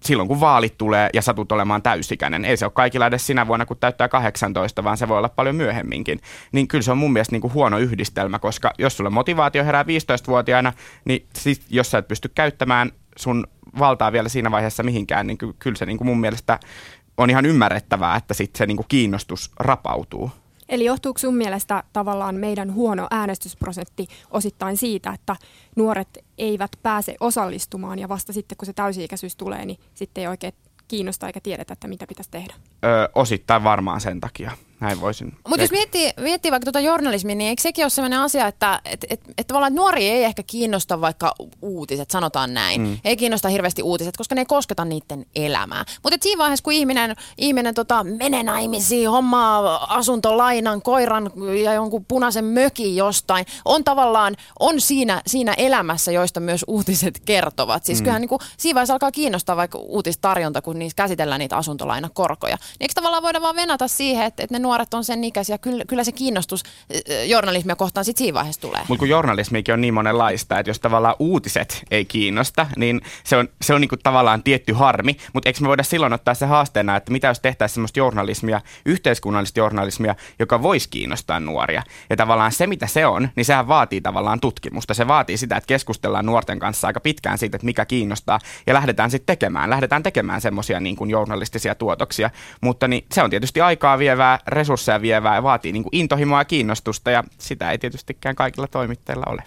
silloin 0.03 0.27
kun 0.27 0.39
vaalit 0.39 0.77
tulee 0.77 1.09
ja 1.13 1.21
satut 1.21 1.51
olemaan 1.51 1.81
täysikäinen. 1.81 2.45
Ei 2.45 2.57
se 2.57 2.65
ole 2.65 2.71
kaikilla 2.75 3.07
edes 3.07 3.27
sinä 3.27 3.47
vuonna, 3.47 3.65
kun 3.65 3.77
täyttää 3.77 4.07
18, 4.07 4.83
vaan 4.83 4.97
se 4.97 5.07
voi 5.07 5.17
olla 5.17 5.29
paljon 5.29 5.55
myöhemminkin. 5.55 6.21
Niin 6.51 6.67
kyllä 6.67 6.81
se 6.81 6.91
on 6.91 6.97
mun 6.97 7.13
mielestä 7.13 7.33
niin 7.33 7.41
kuin 7.41 7.53
huono 7.53 7.77
yhdistelmä, 7.77 8.39
koska 8.39 8.73
jos 8.77 8.97
sulle 8.97 9.09
motivaatio 9.09 9.63
herää 9.63 9.83
15-vuotiaana, 9.83 10.73
niin 11.05 11.27
sit, 11.35 11.65
jos 11.69 11.91
sä 11.91 11.97
et 11.97 12.07
pysty 12.07 12.31
käyttämään 12.35 12.91
sun 13.17 13.47
valtaa 13.79 14.11
vielä 14.11 14.29
siinä 14.29 14.51
vaiheessa 14.51 14.83
mihinkään, 14.83 15.27
niin 15.27 15.37
kyllä 15.37 15.77
se 15.77 15.85
niin 15.85 15.97
kuin 15.97 16.07
mun 16.07 16.19
mielestä 16.19 16.59
on 17.17 17.29
ihan 17.29 17.45
ymmärrettävää, 17.45 18.15
että 18.15 18.33
sit 18.33 18.55
se 18.55 18.65
niin 18.65 18.77
kuin 18.77 18.87
kiinnostus 18.89 19.51
rapautuu. 19.59 20.31
Eli 20.69 20.85
johtuuko 20.85 21.19
sun 21.19 21.35
mielestä 21.35 21.83
tavallaan 21.93 22.35
meidän 22.35 22.73
huono 22.73 23.07
äänestysprosentti 23.11 24.07
osittain 24.31 24.77
siitä, 24.77 25.11
että 25.13 25.35
nuoret 25.75 26.17
eivät 26.37 26.71
pääse 26.83 27.15
osallistumaan 27.19 27.99
ja 27.99 28.09
vasta 28.09 28.33
sitten 28.33 28.57
kun 28.57 28.65
se 28.65 28.73
täysi-ikäisyys 28.73 29.35
tulee, 29.35 29.65
niin 29.65 29.79
sitten 29.93 30.21
ei 30.21 30.27
oikein 30.27 30.53
kiinnosta 30.87 31.27
eikä 31.27 31.39
tiedetä, 31.39 31.73
että 31.73 31.87
mitä 31.87 32.07
pitäisi 32.07 32.31
tehdä? 32.31 32.53
Ö, 32.85 33.09
osittain 33.15 33.63
varmaan 33.63 34.01
sen 34.01 34.21
takia 34.21 34.51
näin 34.79 35.01
voisin. 35.01 35.37
Mutta 35.47 35.63
jos 35.63 35.71
miettii, 35.71 36.11
miettii 36.19 36.51
vaikka 36.51 36.65
tuota 36.65 36.79
journalismia, 36.79 37.35
niin 37.35 37.49
eikö 37.49 37.61
sekin 37.61 37.85
ole 37.85 37.89
sellainen 37.89 38.19
asia, 38.19 38.47
että 38.47 38.81
et, 38.85 39.05
et, 39.09 39.21
et 39.37 39.47
tavallaan 39.47 39.75
nuori 39.75 40.09
ei 40.09 40.23
ehkä 40.23 40.43
kiinnosta 40.43 41.01
vaikka 41.01 41.33
uutiset, 41.61 42.11
sanotaan 42.11 42.53
näin. 42.53 42.81
Mm. 42.81 42.97
Ei 43.03 43.17
kiinnosta 43.17 43.49
hirveästi 43.49 43.83
uutiset, 43.83 44.17
koska 44.17 44.35
ne 44.35 44.41
ei 44.41 44.45
kosketa 44.45 44.85
niiden 44.85 45.25
elämää. 45.35 45.85
Mutta 46.03 46.17
siinä 46.21 46.37
vaiheessa, 46.37 46.63
kun 46.63 46.73
ihminen, 46.73 47.15
ihminen 47.37 47.73
tota, 47.73 48.03
menee 48.03 48.43
naimisiin, 48.43 49.09
hommaa 49.09 49.85
asuntolainan, 49.95 50.81
koiran 50.81 51.31
ja 51.63 51.73
jonkun 51.73 52.05
punaisen 52.05 52.45
mökin 52.45 52.95
jostain, 52.95 53.45
on 53.65 53.83
tavallaan 53.83 54.35
on 54.59 54.81
siinä, 54.81 55.21
siinä 55.27 55.53
elämässä, 55.53 56.11
joista 56.11 56.39
myös 56.39 56.65
uutiset 56.67 57.19
kertovat. 57.25 57.85
Siis 57.85 57.99
mm. 57.99 58.03
kyllähän 58.03 58.21
niin 58.21 58.29
kuin, 58.29 58.39
siinä 58.57 58.75
vaiheessa 58.75 58.93
alkaa 58.93 59.11
kiinnostaa 59.11 59.57
vaikka 59.57 59.77
uutistarjonta, 59.77 60.61
kun 60.61 60.79
niissä 60.79 60.95
käsitellään 60.95 61.39
niitä 61.39 61.57
asuntolainakorkoja. 61.57 62.55
Niin 62.55 62.77
eikö 62.79 62.93
tavallaan 62.95 63.23
voida 63.23 63.41
vaan 63.41 63.55
venata 63.55 63.87
siihen, 63.87 64.25
että, 64.25 64.43
että 64.43 64.53
ne 64.53 64.59
nuoret 64.67 64.93
on 64.93 65.03
sen 65.03 65.23
ikäisiä, 65.23 65.57
kyllä, 65.57 65.85
kyllä 65.87 66.03
se 66.03 66.11
kiinnostus 66.11 66.63
journalismia 67.25 67.75
kohtaan 67.75 68.05
sitten 68.05 68.23
siinä 68.23 68.33
vaiheessa 68.33 68.61
tulee. 68.61 68.81
Mutta 68.87 68.99
kun 68.99 69.09
journalismikin 69.09 69.73
on 69.73 69.81
niin 69.81 69.93
monenlaista, 69.93 70.59
että 70.59 70.69
jos 70.69 70.79
tavallaan 70.79 71.15
uutiset 71.19 71.83
ei 71.91 72.05
kiinnosta, 72.05 72.67
niin 72.77 73.01
se 73.23 73.37
on, 73.37 73.49
se 73.61 73.73
on 73.73 73.81
niinku 73.81 73.97
tavallaan 73.97 74.43
tietty 74.43 74.73
harmi, 74.73 75.17
mutta 75.33 75.49
eikö 75.49 75.59
me 75.61 75.67
voida 75.67 75.83
silloin 75.83 76.13
ottaa 76.13 76.33
se 76.33 76.45
haasteena, 76.45 76.95
että 76.95 77.11
mitä 77.11 77.27
jos 77.27 77.39
tehtäisiin 77.39 77.73
sellaista 77.75 77.99
journalismia, 77.99 78.61
yhteiskunnallista 78.85 79.59
journalismia, 79.59 80.15
joka 80.39 80.61
voisi 80.61 80.89
kiinnostaa 80.89 81.39
nuoria. 81.39 81.83
Ja 82.09 82.15
tavallaan 82.15 82.51
se, 82.51 82.67
mitä 82.67 82.87
se 82.87 83.05
on, 83.05 83.29
niin 83.35 83.45
sehän 83.45 83.67
vaatii 83.67 84.01
tavallaan 84.01 84.39
tutkimusta. 84.39 84.93
Se 84.93 85.07
vaatii 85.07 85.37
sitä, 85.37 85.57
että 85.57 85.67
keskustellaan 85.67 86.25
nuorten 86.25 86.59
kanssa 86.59 86.87
aika 86.87 86.99
pitkään 86.99 87.37
siitä, 87.37 87.55
että 87.55 87.65
mikä 87.65 87.85
kiinnostaa, 87.85 88.39
ja 88.67 88.73
lähdetään 88.73 89.11
sitten 89.11 89.35
tekemään. 89.37 89.69
Lähdetään 89.69 90.03
tekemään 90.03 90.41
semmoisia 90.41 90.79
niin 90.79 91.09
journalistisia 91.09 91.75
tuotoksia. 91.75 92.29
Mutta 92.61 92.87
niin, 92.87 93.05
se 93.11 93.23
on 93.23 93.29
tietysti 93.29 93.61
aikaa 93.61 93.99
vievää, 93.99 94.39
resursseja 94.57 95.01
vievää 95.01 95.35
ja 95.35 95.43
vaatii 95.43 95.71
niin 95.71 95.83
kuin 95.83 95.95
intohimoa 95.95 96.41
ja 96.41 96.45
kiinnostusta 96.45 97.11
ja 97.11 97.23
sitä 97.37 97.71
ei 97.71 97.77
tietystikään 97.77 98.35
kaikilla 98.35 98.67
toimittajilla 98.67 99.25
ole. 99.27 99.43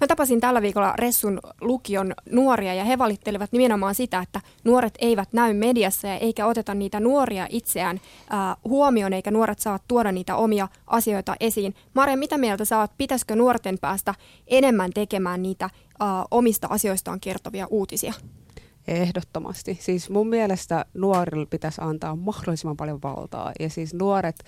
Mä 0.00 0.06
tapasin 0.06 0.40
tällä 0.40 0.62
viikolla 0.62 0.94
Ressun 0.98 1.40
lukion 1.60 2.14
nuoria 2.30 2.74
ja 2.74 2.84
he 2.84 2.98
valittelivat 2.98 3.52
nimenomaan 3.52 3.94
sitä, 3.94 4.18
että 4.18 4.40
nuoret 4.64 4.94
eivät 4.98 5.32
näy 5.32 5.54
mediassa 5.54 6.08
ja 6.08 6.18
eikä 6.18 6.46
oteta 6.46 6.74
niitä 6.74 7.00
nuoria 7.00 7.46
itseään 7.50 8.00
äh, 8.32 8.56
huomioon 8.64 9.12
eikä 9.12 9.30
nuoret 9.30 9.58
saa 9.58 9.78
tuoda 9.88 10.12
niitä 10.12 10.36
omia 10.36 10.68
asioita 10.86 11.34
esiin. 11.40 11.74
Marja, 11.94 12.16
mitä 12.16 12.38
mieltä 12.38 12.64
sä 12.64 12.78
oot? 12.78 12.90
Pitäisikö 12.98 13.36
nuorten 13.36 13.78
päästä 13.78 14.14
enemmän 14.46 14.90
tekemään 14.94 15.42
niitä 15.42 15.64
äh, 15.64 15.70
omista 16.30 16.66
asioistaan 16.70 17.20
kertovia 17.20 17.66
uutisia? 17.70 18.12
Ehdottomasti. 18.88 19.78
Siis 19.80 20.10
mun 20.10 20.28
mielestä 20.28 20.84
nuorille 20.94 21.46
pitäisi 21.46 21.80
antaa 21.84 22.16
mahdollisimman 22.16 22.76
paljon 22.76 23.02
valtaa. 23.02 23.52
Ja 23.60 23.70
siis 23.70 23.94
nuoret, 23.94 24.44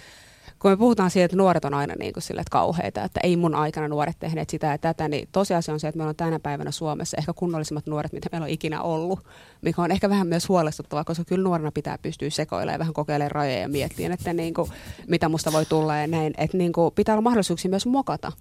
kun 0.58 0.70
me 0.70 0.76
puhutaan 0.76 1.10
siitä, 1.10 1.24
että 1.24 1.36
nuoret 1.36 1.64
on 1.64 1.74
aina 1.74 1.94
niin 1.98 2.12
kuin 2.12 2.22
sille, 2.22 2.40
että 2.40 2.50
kauheita, 2.50 3.04
että 3.04 3.20
ei 3.22 3.36
mun 3.36 3.54
aikana 3.54 3.88
nuoret 3.88 4.16
tehneet 4.18 4.50
sitä 4.50 4.66
ja 4.66 4.78
tätä, 4.78 5.08
niin 5.08 5.28
tosiasia 5.32 5.74
on 5.74 5.80
se, 5.80 5.88
että 5.88 5.98
meillä 5.98 6.08
on 6.08 6.16
tänä 6.16 6.38
päivänä 6.38 6.70
Suomessa 6.70 7.16
ehkä 7.16 7.32
kunnollisimmat 7.32 7.86
nuoret, 7.86 8.12
mitä 8.12 8.28
meillä 8.32 8.44
on 8.44 8.50
ikinä 8.50 8.82
ollut, 8.82 9.20
mikä 9.62 9.82
on 9.82 9.90
ehkä 9.90 10.10
vähän 10.10 10.26
myös 10.26 10.48
huolestuttavaa, 10.48 11.04
koska 11.04 11.24
kyllä 11.24 11.44
nuorena 11.44 11.72
pitää 11.72 11.98
pystyä 12.02 12.30
sekoilemaan 12.30 12.74
ja 12.74 12.78
vähän 12.78 12.94
kokeilemaan 12.94 13.30
rajoja 13.30 13.58
ja 13.58 13.68
miettiä, 13.68 14.12
että 14.12 14.32
niin 14.32 14.54
kuin, 14.54 14.70
mitä 15.08 15.28
musta 15.28 15.52
voi 15.52 15.66
tulla 15.66 15.96
ja 15.96 16.06
näin. 16.06 16.34
Että 16.38 16.56
niin 16.56 16.72
kuin, 16.72 16.94
pitää 16.94 17.14
olla 17.14 17.22
mahdollisuuksia 17.22 17.70
myös 17.70 17.86
mokata. 17.86 18.32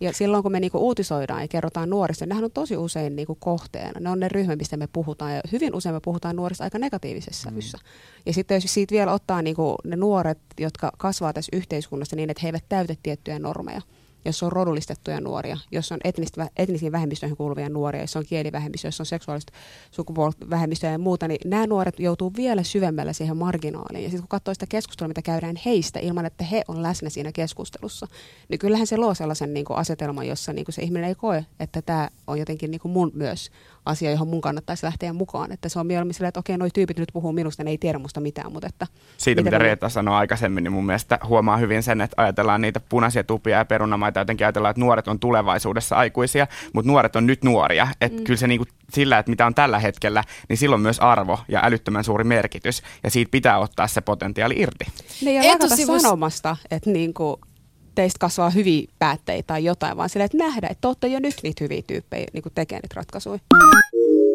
Ja 0.00 0.12
silloin 0.12 0.42
kun 0.42 0.52
me 0.52 0.60
niinku 0.60 0.78
uutisoidaan 0.78 1.42
ja 1.42 1.48
kerrotaan 1.48 1.90
nuorista, 1.90 2.26
nehän 2.26 2.44
on 2.44 2.50
tosi 2.50 2.76
usein 2.76 3.16
niinku 3.16 3.34
kohteena. 3.34 4.00
Ne 4.00 4.10
on 4.10 4.20
ne 4.20 4.28
ryhmä, 4.28 4.56
mistä 4.56 4.76
me 4.76 4.88
puhutaan 4.92 5.34
ja 5.34 5.40
hyvin 5.52 5.74
usein 5.74 5.94
me 5.94 6.00
puhutaan 6.00 6.36
nuorista 6.36 6.64
aika 6.64 6.78
negatiivisessa 6.78 7.50
mm. 7.50 7.58
Ja 8.26 8.32
sitten 8.32 8.54
jos 8.54 8.74
siitä 8.74 8.94
vielä 8.94 9.12
ottaa 9.12 9.42
niinku 9.42 9.76
ne 9.84 9.96
nuoret, 9.96 10.38
jotka 10.58 10.92
kasvaa 10.98 11.32
tässä 11.32 11.56
yhteiskunnassa 11.56 12.16
niin, 12.16 12.30
että 12.30 12.40
he 12.42 12.48
eivät 12.48 12.64
täytä 12.68 12.94
tiettyjä 13.02 13.38
normeja, 13.38 13.82
jossa 14.26 14.46
on 14.46 14.52
rodullistettuja 14.52 15.20
nuoria, 15.20 15.56
jossa 15.70 15.94
on 15.94 16.00
etnistä, 16.04 16.48
etnisiin 16.56 16.92
vähemmistöihin 16.92 17.36
kuuluvia 17.36 17.68
nuoria, 17.68 18.00
jossa 18.00 18.18
on 18.18 18.24
kielivähemmistöjä, 18.28 18.88
jossa 18.88 19.02
on 19.02 19.06
seksuaalista 19.06 19.52
sukupuolivähemmistöjä 19.90 20.92
ja 20.92 20.98
muuta, 20.98 21.28
niin 21.28 21.50
nämä 21.50 21.66
nuoret 21.66 22.00
joutuu 22.00 22.32
vielä 22.36 22.62
syvemmällä 22.62 23.12
siihen 23.12 23.36
marginaaliin. 23.36 24.04
Ja 24.04 24.10
sitten 24.10 24.22
kun 24.22 24.28
katsoo 24.28 24.54
sitä 24.54 24.66
keskustelua, 24.68 25.08
mitä 25.08 25.22
käydään 25.22 25.56
heistä 25.64 26.00
ilman, 26.00 26.26
että 26.26 26.44
he 26.44 26.62
on 26.68 26.82
läsnä 26.82 27.10
siinä 27.10 27.32
keskustelussa, 27.32 28.06
niin 28.48 28.58
kyllähän 28.58 28.86
se 28.86 28.96
luo 28.96 29.14
sellaisen 29.14 29.54
niin 29.54 29.64
kuin 29.64 29.76
asetelman, 29.76 30.26
jossa 30.26 30.52
niin 30.52 30.64
kuin 30.64 30.72
se 30.72 30.82
ihminen 30.82 31.08
ei 31.08 31.14
koe, 31.14 31.44
että 31.60 31.82
tämä 31.82 32.08
on 32.26 32.38
jotenkin 32.38 32.70
niin 32.70 32.80
kuin 32.80 32.92
mun 32.92 33.10
myös 33.14 33.50
asia, 33.86 34.10
johon 34.10 34.28
mun 34.28 34.40
kannattaisi 34.40 34.86
lähteä 34.86 35.12
mukaan. 35.12 35.52
Että 35.52 35.68
se 35.68 35.78
on 35.80 35.86
mieluummin 35.86 36.14
silleen, 36.14 36.28
että 36.28 36.40
okei, 36.40 36.58
noi 36.58 36.70
tyypit 36.70 36.98
nyt 36.98 37.08
puhuu 37.12 37.32
minusta, 37.32 37.64
ne 37.64 37.70
ei 37.70 37.78
tiedä 37.78 37.98
musta 37.98 38.20
mitään, 38.20 38.52
mutta 38.52 38.68
että... 38.68 38.86
Siitä, 39.16 39.40
mitä, 39.42 39.50
mitä 39.50 39.58
Reetta 39.58 39.88
sanoi 39.88 40.14
aikaisemmin, 40.14 40.64
niin 40.64 40.72
mun 40.72 40.86
mielestä 40.86 41.18
huomaa 41.28 41.56
hyvin 41.56 41.82
sen, 41.82 42.00
että 42.00 42.22
ajatellaan 42.22 42.60
niitä 42.60 42.80
punaisia 42.80 43.24
tupia 43.24 43.58
ja 43.58 43.64
perunamaita, 43.64 44.15
jotenkin 44.20 44.46
ajatellaan, 44.46 44.70
että 44.70 44.80
nuoret 44.80 45.08
on 45.08 45.18
tulevaisuudessa 45.18 45.96
aikuisia, 45.96 46.46
mutta 46.72 46.90
nuoret 46.90 47.16
on 47.16 47.26
nyt 47.26 47.44
nuoria. 47.44 47.88
Että 48.00 48.18
mm. 48.18 48.24
kyllä 48.24 48.38
se 48.38 48.46
niinku 48.46 48.64
sillä, 48.92 49.18
että 49.18 49.30
mitä 49.30 49.46
on 49.46 49.54
tällä 49.54 49.78
hetkellä, 49.78 50.24
niin 50.48 50.56
silloin 50.56 50.82
myös 50.82 51.00
arvo 51.00 51.38
ja 51.48 51.60
älyttömän 51.64 52.04
suuri 52.04 52.24
merkitys. 52.24 52.82
Ja 53.04 53.10
siitä 53.10 53.30
pitää 53.30 53.58
ottaa 53.58 53.86
se 53.86 54.00
potentiaali 54.00 54.54
irti. 54.58 54.84
Niin 55.22 55.42
ja 55.42 55.52
Etusivus... 55.52 56.02
sanomasta, 56.02 56.56
että 56.70 56.90
niinku, 56.90 57.40
teistä 57.94 58.18
kasvaa 58.18 58.50
hyviä 58.50 58.88
päätteitä 58.98 59.46
tai 59.46 59.64
jotain, 59.64 59.96
vaan 59.96 60.08
silleen, 60.08 60.26
että 60.26 60.38
nähdä, 60.38 60.68
että 60.70 60.88
olette 60.88 61.06
jo 61.06 61.20
nyt 61.20 61.34
niitä 61.42 61.64
hyviä 61.64 61.82
tyyppejä 61.86 62.26
niin 62.32 62.44
tekemään 62.54 62.82
niitä 62.82 62.94
ratkaisuja. 62.96 63.38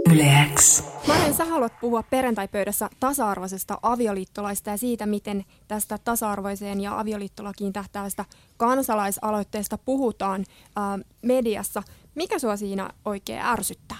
Yleäks. 0.09 0.83
Maren, 1.07 1.33
sä 1.33 1.45
haluat 1.45 1.79
puhua 1.81 2.03
perjantaipöydässä 2.03 2.89
tasa-arvoisesta 2.99 3.77
avioliittolaista 3.81 4.69
ja 4.69 4.77
siitä, 4.77 5.05
miten 5.05 5.45
tästä 5.67 5.97
tasa-arvoiseen 6.03 6.81
ja 6.81 6.99
avioliittolakiin 6.99 7.73
tähtäävästä 7.73 8.25
kansalaisaloitteesta 8.57 9.77
puhutaan 9.77 10.45
ää, 10.75 10.99
mediassa. 11.21 11.83
Mikä 12.15 12.39
sua 12.39 12.57
siinä 12.57 12.89
oikein 13.05 13.41
ärsyttää? 13.41 13.97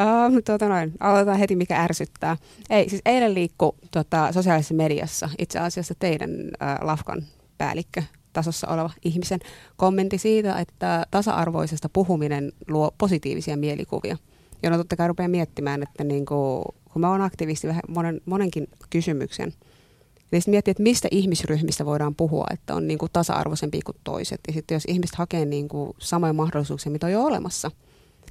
Um, 0.00 0.42
tuota 0.46 0.68
noin, 0.68 0.92
aloitetaan 1.00 1.38
heti, 1.38 1.56
mikä 1.56 1.82
ärsyttää. 1.82 2.36
Ei, 2.70 2.88
siis 2.88 3.02
eilen 3.04 3.34
liikku 3.34 3.76
tota, 3.90 4.32
sosiaalisessa 4.32 4.74
mediassa 4.74 5.30
itse 5.38 5.58
asiassa 5.58 5.94
teidän 5.98 6.30
äh, 6.62 6.78
Lafkan 6.82 7.22
päällikkö 7.58 8.02
tasossa 8.32 8.68
oleva 8.68 8.90
ihmisen 9.04 9.40
kommentti 9.76 10.18
siitä, 10.18 10.58
että 10.58 11.06
tasa-arvoisesta 11.10 11.88
puhuminen 11.88 12.52
luo 12.68 12.94
positiivisia 12.98 13.56
mielikuvia. 13.56 14.16
Ja 14.62 14.70
no 14.70 14.76
totta 14.76 14.96
kai 14.96 15.08
rupeaa 15.08 15.28
miettimään, 15.28 15.82
että 15.82 16.04
niin 16.04 16.26
kuin, 16.26 16.64
kun 16.92 17.00
mä 17.00 17.10
oon 17.10 17.22
aktivisti 17.22 17.68
vähän 17.68 17.82
monen, 17.88 18.20
monenkin 18.24 18.68
kysymyksen, 18.90 19.52
niin 20.30 20.42
sitten 20.42 20.52
miettii, 20.52 20.70
että 20.70 20.82
mistä 20.82 21.08
ihmisryhmistä 21.10 21.86
voidaan 21.86 22.14
puhua, 22.14 22.46
että 22.52 22.74
on 22.74 22.88
niin 22.88 22.98
kuin 22.98 23.12
tasa-arvoisempi 23.12 23.80
kuin 23.80 23.96
toiset. 24.04 24.40
Ja 24.46 24.52
sitten 24.52 24.74
jos 24.74 24.84
ihmiset 24.88 25.16
hakee 25.16 25.44
niin 25.44 25.68
kuin 25.68 25.92
samoja 25.98 26.32
mahdollisuuksia, 26.32 26.92
mitä 26.92 27.06
on 27.06 27.12
jo 27.12 27.24
olemassa– 27.24 27.70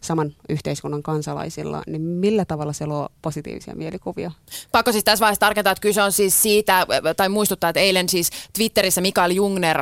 saman 0.02 0.36
yhteiskunnan 0.50 1.04
kansalaisilla, 1.04 1.82
niin 1.88 2.02
millä 2.02 2.46
tavalla 2.46 2.74
se 2.74 2.86
luo 2.86 3.10
positiivisia 3.22 3.76
mielikuvia? 3.76 4.32
Pakko 4.72 4.92
siis 4.92 5.04
tässä 5.04 5.24
vaiheessa 5.24 5.40
tarkentaa, 5.40 5.72
että 5.72 5.82
kyse 5.82 6.02
on 6.02 6.12
siis 6.12 6.42
siitä, 6.42 6.88
tai 7.18 7.30
muistuttaa, 7.30 7.70
että 7.70 7.80
eilen 7.80 8.10
siis 8.10 8.30
Twitterissä 8.54 9.02
Mikael 9.02 9.32
Jungner 9.32 9.78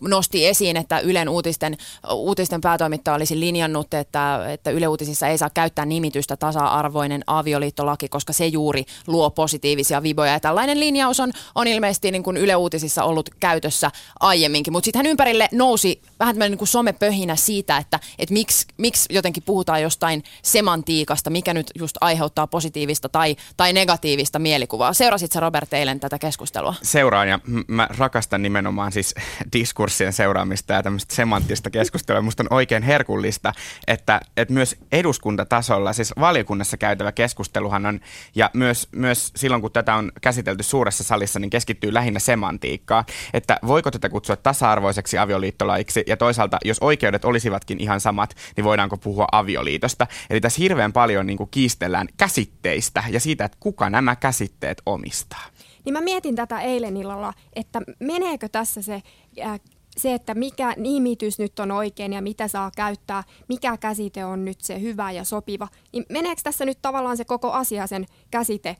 nosti 0.00 0.46
esiin, 0.46 0.76
että 0.76 0.98
Ylen 1.00 1.28
uutisten, 1.28 1.76
uutisten 2.12 2.60
päätoimittaja 2.60 3.14
olisi 3.14 3.40
linjannut, 3.40 3.94
että, 3.94 4.52
että 4.52 4.70
Yle 4.70 4.88
Uutisissa 4.88 5.28
ei 5.28 5.38
saa 5.38 5.50
käyttää 5.50 5.84
nimitystä 5.84 6.36
tasa-arvoinen 6.36 7.24
avioliittolaki, 7.26 8.08
koska 8.08 8.32
se 8.32 8.46
juuri 8.46 8.84
luo 9.06 9.30
positiivisia 9.30 10.02
viboja. 10.02 10.32
Ja 10.32 10.40
tällainen 10.40 10.80
linjaus 10.80 11.20
on, 11.20 11.32
on 11.54 11.66
ilmeisesti 11.66 12.10
niin 12.10 12.22
kuin 12.22 12.36
Yle 12.36 12.56
Uutisissa 12.56 13.04
ollut 13.04 13.30
käytössä 13.40 13.90
aiemminkin, 14.20 14.72
mutta 14.72 14.84
sitten 14.84 14.98
hän 14.98 15.06
ympärille 15.06 15.48
nousi 15.52 16.02
vähän 16.20 16.34
tämmöinen 16.34 16.58
niin 16.58 16.66
somepöhinä 16.66 17.36
siitä, 17.36 17.76
että, 17.76 18.00
että 18.18 18.32
miksi, 18.32 18.66
miksi 18.76 19.14
jotenkin 19.14 19.29
jotenkin 19.30 19.46
puhutaan 19.46 19.82
jostain 19.82 20.22
semantiikasta, 20.42 21.30
mikä 21.30 21.54
nyt 21.54 21.70
just 21.78 21.96
aiheuttaa 22.00 22.46
positiivista 22.46 23.08
tai, 23.08 23.36
tai 23.56 23.72
negatiivista 23.72 24.38
mielikuvaa. 24.38 24.92
Seurasit 24.92 25.32
sä 25.32 25.40
Robert 25.40 25.72
eilen 25.72 26.00
tätä 26.00 26.18
keskustelua? 26.18 26.74
Seuraan 26.82 27.28
ja 27.28 27.38
mä 27.68 27.88
rakastan 27.98 28.42
nimenomaan 28.42 28.92
siis 28.92 29.14
diskurssien 29.52 30.12
seuraamista 30.12 30.72
ja 30.72 30.82
tämmöistä 30.82 31.14
semanttista 31.14 31.70
keskustelua. 31.70 32.22
Musta 32.22 32.42
on 32.42 32.56
oikein 32.56 32.82
herkullista, 32.82 33.52
että, 33.86 34.20
että 34.36 34.54
myös 34.54 34.76
eduskuntatasolla, 34.92 35.92
siis 35.92 36.12
valiokunnassa 36.20 36.76
käytävä 36.76 37.12
keskusteluhan 37.12 37.86
on, 37.86 38.00
ja 38.34 38.50
myös, 38.54 38.88
myös 38.92 39.32
silloin 39.36 39.62
kun 39.62 39.72
tätä 39.72 39.94
on 39.94 40.12
käsitelty 40.20 40.62
suuressa 40.62 41.04
salissa, 41.04 41.38
niin 41.38 41.50
keskittyy 41.50 41.94
lähinnä 41.94 42.20
semantiikkaa, 42.20 43.04
että 43.34 43.58
voiko 43.66 43.90
tätä 43.90 44.08
kutsua 44.08 44.36
tasa-arvoiseksi 44.36 45.18
avioliittolaiksi, 45.18 46.04
ja 46.06 46.16
toisaalta, 46.16 46.58
jos 46.64 46.78
oikeudet 46.80 47.24
olisivatkin 47.24 47.80
ihan 47.80 48.00
samat, 48.00 48.36
niin 48.56 48.64
voidaanko 48.64 48.96
puhua 48.96 49.19
puhua 49.20 49.40
avioliitosta. 49.40 50.06
Eli 50.30 50.40
tässä 50.40 50.62
hirveän 50.62 50.92
paljon 50.92 51.26
niin 51.26 51.36
kuin 51.36 51.50
kiistellään 51.50 52.08
käsitteistä 52.16 53.04
ja 53.10 53.20
siitä, 53.20 53.44
että 53.44 53.56
kuka 53.60 53.90
nämä 53.90 54.16
käsitteet 54.16 54.82
omistaa. 54.86 55.46
Niin 55.84 55.92
mä 55.92 56.00
mietin 56.00 56.36
tätä 56.36 56.60
eilen 56.60 56.96
illalla, 56.96 57.32
että 57.52 57.80
meneekö 58.00 58.48
tässä 58.48 58.82
se 58.82 59.02
äh, 59.40 59.60
se, 59.96 60.14
että 60.14 60.34
mikä 60.34 60.74
nimitys 60.76 61.38
nyt 61.38 61.58
on 61.58 61.70
oikein 61.70 62.12
ja 62.12 62.22
mitä 62.22 62.48
saa 62.48 62.70
käyttää, 62.76 63.24
mikä 63.48 63.76
käsite 63.76 64.24
on 64.24 64.44
nyt 64.44 64.60
se 64.60 64.80
hyvä 64.80 65.10
ja 65.10 65.24
sopiva, 65.24 65.68
niin 65.92 66.04
meneekö 66.08 66.40
tässä 66.44 66.64
nyt 66.64 66.78
tavallaan 66.82 67.16
se 67.16 67.24
koko 67.24 67.52
asia 67.52 67.86
sen 67.86 68.06
käsite 68.30 68.76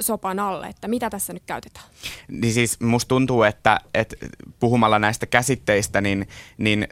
sopan 0.00 0.38
alle, 0.38 0.66
että 0.66 0.88
mitä 0.88 1.10
tässä 1.10 1.32
nyt 1.32 1.42
käytetään? 1.46 1.86
Niin 2.28 2.52
siis 2.52 2.80
musta 2.80 3.08
tuntuu, 3.08 3.42
että, 3.42 3.80
että 3.94 4.16
puhumalla 4.60 4.98
näistä 4.98 5.26
käsitteistä, 5.26 6.00
niin, 6.00 6.28
niin 6.58 6.88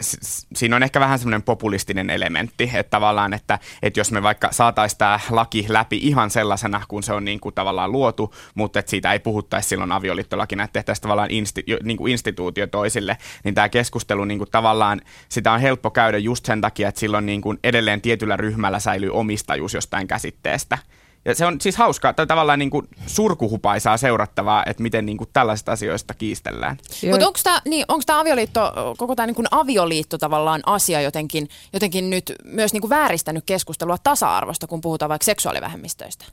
siinä 0.54 0.76
on 0.76 0.82
ehkä 0.82 1.00
vähän 1.00 1.18
semmoinen 1.18 1.42
populistinen 1.42 2.11
elementti, 2.11 2.70
että 2.75 2.90
tavallaan, 2.90 3.32
että, 3.32 3.59
että 3.82 4.00
jos 4.00 4.12
me 4.12 4.23
vaikka 4.23 4.49
saataisiin 4.52 4.99
tämä 4.99 5.20
laki 5.30 5.66
läpi 5.68 5.97
ihan 5.97 6.30
sellaisena, 6.30 6.82
kun 6.88 7.02
se 7.02 7.12
on 7.12 7.25
niin 7.25 7.40
kuin 7.40 7.54
tavallaan 7.54 7.92
luotu, 7.92 8.35
mutta 8.54 8.78
että 8.78 8.90
siitä 8.90 9.12
ei 9.12 9.18
puhuttaisi 9.18 9.68
silloin 9.68 9.92
avioliittolakina, 9.92 10.64
että 10.64 10.73
tehtäisiin 10.73 11.02
tavallaan 11.02 11.30
insti, 11.30 11.64
niin 11.82 11.97
kuin 11.97 12.12
instituutio 12.12 12.66
toisille, 12.66 13.16
niin 13.44 13.54
tämä 13.54 13.68
keskustelu 13.68 14.25
niin 14.25 14.38
kuin 14.38 14.50
tavallaan, 14.50 15.00
sitä 15.28 15.52
on 15.52 15.61
helppo 15.61 15.90
käydä 15.90 16.18
just 16.18 16.44
sen 16.44 16.61
takia, 16.61 16.88
että 16.88 17.00
silloin 17.00 17.26
niin 17.26 17.40
kuin 17.40 17.59
edelleen 17.64 18.00
tietyllä 18.00 18.37
ryhmällä 18.37 18.78
säilyy 18.78 19.11
omistajuus 19.11 19.75
jostain 19.75 20.09
käsitteestä. 20.09 20.78
Ja 21.25 21.35
se 21.35 21.47
on 21.47 21.61
siis 21.61 21.77
hauskaa, 21.77 22.12
tai 22.12 22.27
tavallaan 22.27 22.59
niin 22.59 22.71
kuin 22.71 22.89
surkuhupaisaa 23.07 23.97
seurattavaa, 23.97 24.62
että 24.67 24.83
miten 24.83 25.07
niin 25.07 25.19
kuin 25.19 25.31
tällaisista 25.33 25.73
asioista 25.73 26.15
kiistellään. 26.15 26.77
Mutta 27.11 27.27
onko 27.27 27.39
tämä 27.45 27.62
niin, 27.65 27.85
avioliitto, 28.09 28.73
koko 28.99 29.17
tämä 29.17 29.27
niin 29.27 29.47
avioliitto 29.50 30.19
tavallaan 30.19 30.61
asia 30.67 31.00
jotenkin, 31.00 31.49
jotenkin 31.73 32.11
nyt 32.11 32.33
myös 32.45 32.73
niin 32.73 32.81
kuin 32.81 32.91
vääristänyt 32.91 33.45
keskustelua 33.47 33.99
tasa-arvosta, 33.99 34.67
kun 34.67 34.81
puhutaan 34.81 35.09
vaikka 35.09 35.25
seksuaalivähemmistöistä? 35.25 36.25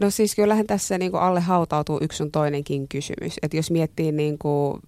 No 0.00 0.10
siis 0.10 0.34
kyllähän 0.34 0.66
tässä 0.66 0.98
niin 0.98 1.10
kuin 1.10 1.22
alle 1.22 1.40
hautautuu 1.40 1.98
yksi 2.02 2.22
on 2.22 2.30
toinenkin 2.30 2.88
kysymys. 2.88 3.38
Että 3.42 3.56
jos 3.56 3.70
miettii 3.70 4.12
niin 4.12 4.38
kuin 4.38 4.80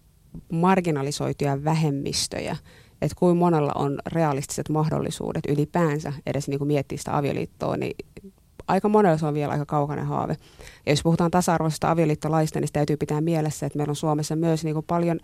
marginalisoituja 0.52 1.64
vähemmistöjä, 1.64 2.56
että 3.02 3.16
kuin 3.18 3.36
monella 3.36 3.72
on 3.74 3.98
realistiset 4.06 4.68
mahdollisuudet 4.68 5.44
ylipäänsä 5.48 6.12
edes 6.26 6.48
niin 6.48 6.58
kuin 6.58 6.68
miettiä 6.68 6.98
sitä 6.98 7.16
avioliittoa, 7.16 7.76
niin 7.76 7.96
aika 8.68 8.88
monella 8.88 9.18
se 9.18 9.26
on 9.26 9.34
vielä 9.34 9.52
aika 9.52 9.66
kaukainen 9.66 10.06
haave. 10.06 10.36
Ja 10.86 10.92
jos 10.92 11.02
puhutaan 11.02 11.30
tasa-arvoisesta 11.30 11.90
avioliittolaista, 11.90 12.60
niin 12.60 12.68
täytyy 12.72 12.96
pitää 12.96 13.20
mielessä, 13.20 13.66
että 13.66 13.76
meillä 13.76 13.90
on 13.90 13.96
Suomessa 13.96 14.36
myös 14.36 14.64
niin 14.64 14.74
kuin 14.74 14.86
paljon 14.86 15.20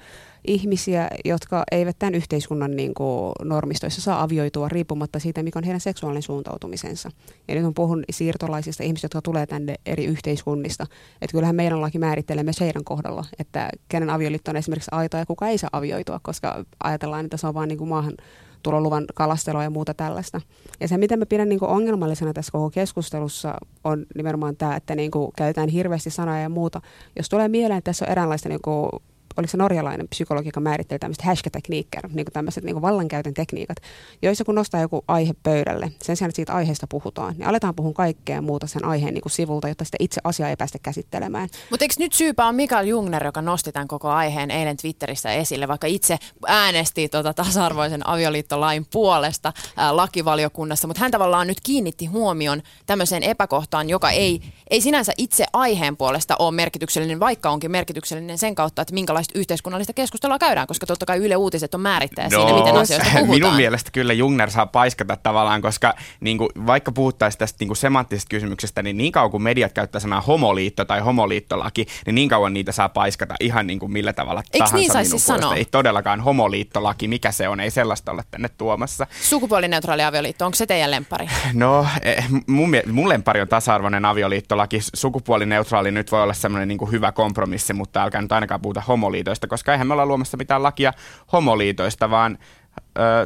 ihmisiä, 0.46 1.08
jotka 1.24 1.64
eivät 1.72 1.98
tämän 1.98 2.14
yhteiskunnan 2.14 2.76
niin 2.76 2.94
kuin 2.94 3.32
normistoissa 3.42 4.00
saa 4.00 4.22
avioitua 4.22 4.68
riippumatta 4.68 5.18
siitä, 5.18 5.42
mikä 5.42 5.58
on 5.58 5.64
heidän 5.64 5.80
seksuaalinen 5.80 6.22
suuntautumisensa. 6.22 7.10
Ja 7.48 7.54
nyt 7.54 7.64
on 7.64 7.74
puhun 7.74 8.04
siirtolaisista 8.10 8.82
ihmisistä, 8.82 9.04
jotka 9.04 9.22
tulee 9.22 9.46
tänne 9.46 9.74
eri 9.86 10.04
yhteiskunnista. 10.04 10.86
Että 11.22 11.32
kyllähän 11.32 11.56
meidän 11.56 11.80
laki 11.80 11.98
määrittelee 11.98 12.44
myös 12.44 12.60
heidän 12.60 12.84
kohdalla, 12.84 13.24
että 13.38 13.68
kenen 13.88 14.10
avioliitto 14.10 14.50
on 14.50 14.56
esimerkiksi 14.56 14.90
aito 14.92 15.16
ja 15.16 15.26
kuka 15.26 15.48
ei 15.48 15.58
saa 15.58 15.70
avioitua, 15.72 16.20
koska 16.22 16.64
ajatellaan, 16.84 17.24
että 17.24 17.36
se 17.36 17.46
on 17.46 17.54
vain 17.54 17.68
niin 17.68 17.88
maahan 17.88 18.14
tuloluvan 18.64 19.04
kalastelua 19.14 19.62
ja 19.62 19.70
muuta 19.70 19.94
tällaista. 19.94 20.40
Ja 20.80 20.88
se, 20.88 20.98
mitä 20.98 21.16
mä 21.16 21.26
pidän 21.26 21.48
niin 21.48 21.58
kuin 21.58 21.70
ongelmallisena 21.70 22.32
tässä 22.32 22.52
koko 22.52 22.70
keskustelussa, 22.70 23.54
on 23.84 24.06
nimenomaan 24.14 24.56
tämä, 24.56 24.76
että 24.76 24.94
niin 24.94 25.10
kuin 25.10 25.32
käytetään 25.36 25.68
hirveästi 25.68 26.10
sanoja 26.10 26.40
ja 26.40 26.48
muuta. 26.48 26.80
Jos 27.16 27.28
tulee 27.28 27.48
mieleen, 27.48 27.78
että 27.78 27.88
tässä 27.88 28.04
on 28.04 28.12
eräänlaista 28.12 28.48
niin 28.48 28.62
kuin 28.62 28.90
oliko 29.36 29.50
se 29.50 29.56
norjalainen 29.56 30.08
psykologi, 30.08 30.48
joka 30.48 30.60
määritteli 30.60 30.98
tämmöiset 30.98 31.24
häskätekniikker, 31.24 32.08
niin 32.08 32.24
kuin 32.24 32.32
tämmöiset 32.32 32.64
niin 32.64 32.82
vallankäytön 32.82 33.34
tekniikat, 33.34 33.76
joissa 34.22 34.44
kun 34.44 34.54
nostaa 34.54 34.80
joku 34.80 35.04
aihe 35.08 35.32
pöydälle, 35.42 35.92
sen 36.02 36.16
sijaan, 36.16 36.28
että 36.28 36.36
siitä 36.36 36.54
aiheesta 36.54 36.86
puhutaan, 36.86 37.34
niin 37.38 37.48
aletaan 37.48 37.74
puhua 37.74 37.92
kaikkea 37.92 38.42
muuta 38.42 38.66
sen 38.66 38.84
aiheen 38.84 39.14
niin 39.14 39.22
kuin 39.22 39.32
sivulta, 39.32 39.68
jotta 39.68 39.84
sitä 39.84 39.96
itse 40.00 40.20
asiaa 40.24 40.48
ei 40.48 40.56
päästä 40.56 40.78
käsittelemään. 40.78 41.48
Mutta 41.70 41.84
eikö 41.84 41.94
nyt 41.98 42.12
syypä 42.12 42.46
on 42.46 42.54
Mikael 42.54 42.86
Jungner, 42.86 43.24
joka 43.24 43.42
nosti 43.42 43.72
tämän 43.72 43.88
koko 43.88 44.08
aiheen 44.08 44.50
eilen 44.50 44.76
Twitterissä 44.76 45.32
esille, 45.32 45.68
vaikka 45.68 45.86
itse 45.86 46.18
äänesti 46.46 47.08
tuota 47.08 47.34
tasa-arvoisen 47.34 48.08
avioliittolain 48.08 48.86
puolesta 48.92 49.52
ää, 49.76 49.96
lakivaliokunnassa, 49.96 50.86
mutta 50.86 51.00
hän 51.00 51.10
tavallaan 51.10 51.46
nyt 51.46 51.60
kiinnitti 51.60 52.06
huomion 52.06 52.62
tämmöiseen 52.86 53.22
epäkohtaan, 53.22 53.88
joka 53.88 54.10
ei, 54.10 54.40
ei 54.70 54.80
sinänsä 54.80 55.12
itse 55.16 55.46
aiheen 55.52 55.96
puolesta 55.96 56.36
ole 56.38 56.50
merkityksellinen, 56.50 57.20
vaikka 57.20 57.50
onkin 57.50 57.70
merkityksellinen 57.70 58.38
sen 58.38 58.54
kautta, 58.54 58.82
että 58.82 58.94
minkälaista 58.94 59.23
minkälaista 59.24 59.38
yhteiskunnallista 59.38 59.92
keskustelua 59.92 60.38
käydään, 60.38 60.66
koska 60.66 60.86
totta 60.86 61.06
kai 61.06 61.18
Yle 61.18 61.36
Uutiset 61.36 61.74
on 61.74 61.80
määrittäjä 61.80 62.28
no, 62.28 62.38
siinä, 62.38 62.58
miten 62.58 62.76
asioista 62.76 63.10
puhutaan. 63.10 63.30
Minun 63.30 63.54
mielestä 63.54 63.90
kyllä 63.90 64.12
Jungner 64.12 64.50
saa 64.50 64.66
paiskata 64.66 65.16
tavallaan, 65.16 65.62
koska 65.62 65.94
niin 66.20 66.38
kuin, 66.38 66.48
vaikka 66.66 66.92
puhuttaisiin 66.92 67.38
tästä 67.38 67.56
niin 67.60 67.68
kuin 67.68 67.76
semanttisesta 67.76 68.28
kysymyksestä, 68.28 68.82
niin 68.82 68.96
niin 68.96 69.12
kauan 69.12 69.30
kuin 69.30 69.42
mediat 69.42 69.72
käyttää 69.72 70.00
sanaa 70.00 70.20
homoliitto 70.20 70.84
tai 70.84 71.00
homoliittolaki, 71.00 71.86
niin 72.06 72.14
niin 72.14 72.28
kauan 72.28 72.54
niitä 72.54 72.72
saa 72.72 72.88
paiskata 72.88 73.34
ihan 73.40 73.66
niin 73.66 73.78
kuin 73.78 73.92
millä 73.92 74.12
tavalla 74.12 74.42
Eiks 74.52 74.70
tahansa 74.70 74.76
niin 74.76 74.92
minun 74.92 75.10
siis 75.10 75.26
sanoa? 75.26 75.54
Ei 75.54 75.64
todellakaan 75.64 76.20
homoliittolaki, 76.20 77.08
mikä 77.08 77.32
se 77.32 77.48
on, 77.48 77.60
ei 77.60 77.70
sellaista 77.70 78.12
ole 78.12 78.22
tänne 78.30 78.48
tuomassa. 78.48 79.06
Sukupuolineutraali 79.22 80.02
avioliitto, 80.02 80.44
onko 80.44 80.54
se 80.54 80.66
teidän 80.66 80.90
lempari? 80.90 81.28
No, 81.54 81.86
eh, 82.02 82.24
mun, 82.46 82.70
mun 82.92 83.08
lempari 83.08 83.40
on 83.40 83.48
tasa-arvoinen 83.48 84.04
avioliittolaki. 84.04 84.78
Sukupuolineutraali 84.94 85.90
nyt 85.90 86.12
voi 86.12 86.22
olla 86.22 86.34
semmoinen 86.34 86.68
niin 86.68 86.90
hyvä 86.92 87.12
kompromissi, 87.12 87.72
mutta 87.72 88.02
älkää 88.02 88.22
nyt 88.22 88.32
ainakaan 88.32 88.60
puhuta 88.60 88.82
homoliitoista, 89.14 89.46
koska 89.46 89.72
eihän 89.72 89.86
me 89.86 89.92
olla 89.92 90.06
luomassa 90.06 90.36
mitään 90.36 90.62
lakia 90.62 90.92
homoliitoista, 91.32 92.10
vaan 92.10 92.38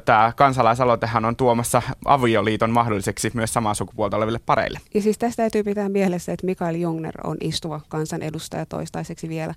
tämä 0.05 0.33
kansalaisaloitehan 0.37 1.25
on 1.25 1.37
tuomassa 1.37 1.83
avioliiton 2.05 2.71
mahdolliseksi 2.71 3.31
myös 3.35 3.53
samaa 3.53 3.75
sukupuolta 3.75 4.17
oleville 4.17 4.41
pareille. 4.47 4.81
Ja 4.95 5.03
siis 5.03 5.19
tästä 5.19 5.43
täytyy 5.43 5.63
pitää 5.63 5.89
mielessä, 5.89 6.33
että 6.33 6.47
Mikael 6.47 6.75
Jungner 6.75 7.15
on 7.25 7.37
istuva 7.41 7.81
kansanedustaja 7.89 8.67
toistaiseksi 8.67 9.29
vielä. 9.29 9.55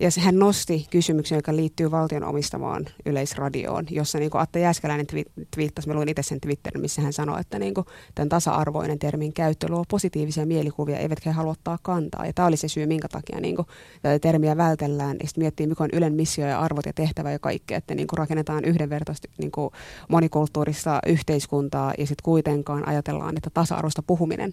Ja 0.00 0.08
hän 0.20 0.38
nosti 0.38 0.86
kysymyksen, 0.90 1.36
joka 1.36 1.56
liittyy 1.56 1.90
valtion 1.90 2.24
omistamaan 2.24 2.86
yleisradioon, 3.06 3.86
jossa 3.90 4.18
niin 4.18 4.30
kuin 4.30 4.42
Atte 4.42 4.60
Jääskeläinen 4.60 5.06
twi- 5.06 5.46
twiittasi, 5.54 5.88
mä 5.88 5.94
luin 5.94 6.08
itse 6.08 6.22
sen 6.22 6.40
Twitterin, 6.40 6.80
missä 6.80 7.02
hän 7.02 7.12
sanoi, 7.12 7.40
että 7.40 7.58
niin 7.58 7.74
kuin, 7.74 7.86
tämän 8.14 8.28
tasa-arvoinen 8.28 8.98
termin 8.98 9.32
käyttö 9.32 9.66
luo 9.70 9.84
positiivisia 9.88 10.46
mielikuvia, 10.46 10.98
eivätkä 10.98 11.30
he 11.30 11.34
halua 11.34 11.52
ottaa 11.52 11.78
kantaa. 11.82 12.26
Ja 12.26 12.32
tämä 12.32 12.48
oli 12.48 12.56
se 12.56 12.68
syy, 12.68 12.86
minkä 12.86 13.08
takia 13.08 13.40
niin 13.40 13.56
kuin, 13.56 13.66
tätä 14.02 14.18
termiä 14.18 14.56
vältellään. 14.56 15.16
Ja 15.20 15.28
sitten 15.28 15.42
miettii, 15.42 15.66
mikä 15.66 15.84
on 15.84 15.90
Ylen 15.92 16.14
missio 16.14 16.46
ja 16.46 16.60
arvot 16.60 16.86
ja 16.86 16.92
tehtävä 16.92 17.32
ja 17.32 17.38
kaikkea, 17.38 17.78
että 17.78 17.94
niin 17.94 18.08
kuin 18.08 18.18
rakennetaan 18.18 18.64
yhdenvertaisesti 18.64 19.28
niin 19.38 19.50
kuin 19.50 19.70
monikulttuurista 20.08 21.00
yhteiskuntaa 21.06 21.92
ja 21.98 22.06
sitten 22.06 22.24
kuitenkaan 22.24 22.88
ajatellaan, 22.88 23.36
että 23.36 23.50
tasa-arvosta 23.54 24.02
puhuminen 24.02 24.52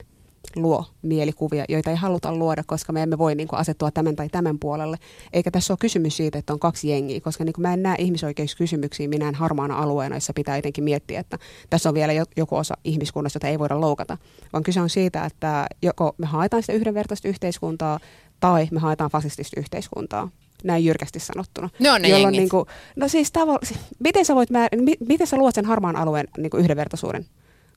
luo 0.55 0.85
mielikuvia, 1.01 1.65
joita 1.69 1.89
ei 1.89 1.95
haluta 1.95 2.35
luoda, 2.35 2.63
koska 2.67 2.93
me 2.93 3.01
emme 3.03 3.17
voi 3.17 3.35
niin 3.35 3.47
kuin, 3.47 3.59
asettua 3.59 3.91
tämän 3.91 4.15
tai 4.15 4.29
tämän 4.29 4.59
puolelle. 4.59 4.97
Eikä 5.33 5.51
tässä 5.51 5.73
ole 5.73 5.77
kysymys 5.81 6.17
siitä, 6.17 6.39
että 6.39 6.53
on 6.53 6.59
kaksi 6.59 6.89
jengiä, 6.89 7.21
koska 7.21 7.43
niin 7.43 7.53
kuin, 7.53 7.61
mä 7.61 7.73
en 7.73 7.83
näe 7.83 7.95
ihmisoikeuskysymyksiä 7.99 9.07
minään 9.07 9.35
harmaana 9.35 9.77
alueena, 9.77 10.15
jossa 10.15 10.33
pitää 10.33 10.55
jotenkin 10.55 10.83
miettiä, 10.83 11.19
että 11.19 11.37
tässä 11.69 11.89
on 11.89 11.95
vielä 11.95 12.13
jo- 12.13 12.25
joku 12.37 12.55
osa 12.55 12.73
ihmiskunnasta, 12.83 13.37
jota 13.37 13.47
ei 13.47 13.59
voida 13.59 13.81
loukata. 13.81 14.17
Vaan 14.53 14.63
kyse 14.63 14.81
on 14.81 14.89
siitä, 14.89 15.25
että 15.25 15.67
joko 15.81 16.15
me 16.17 16.25
haetaan 16.25 16.63
sitä 16.63 16.73
yhdenvertaista 16.73 17.27
yhteiskuntaa 17.27 17.99
tai 18.39 18.67
me 18.71 18.79
haetaan 18.79 19.11
fasistista 19.11 19.59
yhteiskuntaa 19.59 20.29
näin 20.63 20.85
jyrkästi 20.85 21.19
sanottuna. 21.19 21.69
Ne 21.79 21.91
on 21.91 22.01
ne 22.01 22.07
Jolloin 22.07 22.23
jengit. 22.35 22.39
niin 22.39 22.49
kuin, 22.49 22.65
no 22.95 23.07
siis 23.07 23.31
tavall- 23.37 23.77
miten 23.99 24.25
sä, 24.25 24.35
voit 24.35 24.49
määr- 24.49 24.81
mi- 24.81 24.97
miten 25.07 25.27
sä 25.27 25.37
luot 25.37 25.55
sen 25.55 25.65
harmaan 25.65 25.95
alueen 25.95 26.27
niin 26.37 26.49
kuin 26.49 26.61
yhdenvertaisuuden 26.61 27.25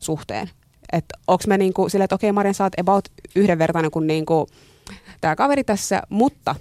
suhteen? 0.00 0.50
Että 0.92 1.18
onko 1.26 1.44
me 1.48 1.58
niinku 1.58 1.88
silleen, 1.88 2.04
että 2.04 2.14
okei 2.14 2.32
Marian, 2.32 2.54
sä 2.54 2.64
oot 2.64 2.80
about 2.80 3.08
yhdenvertainen 3.36 3.90
kuin 3.90 4.06
niinku 4.06 4.46
tämä 5.20 5.36
kaveri 5.36 5.64
tässä, 5.64 6.02
mutta 6.08 6.54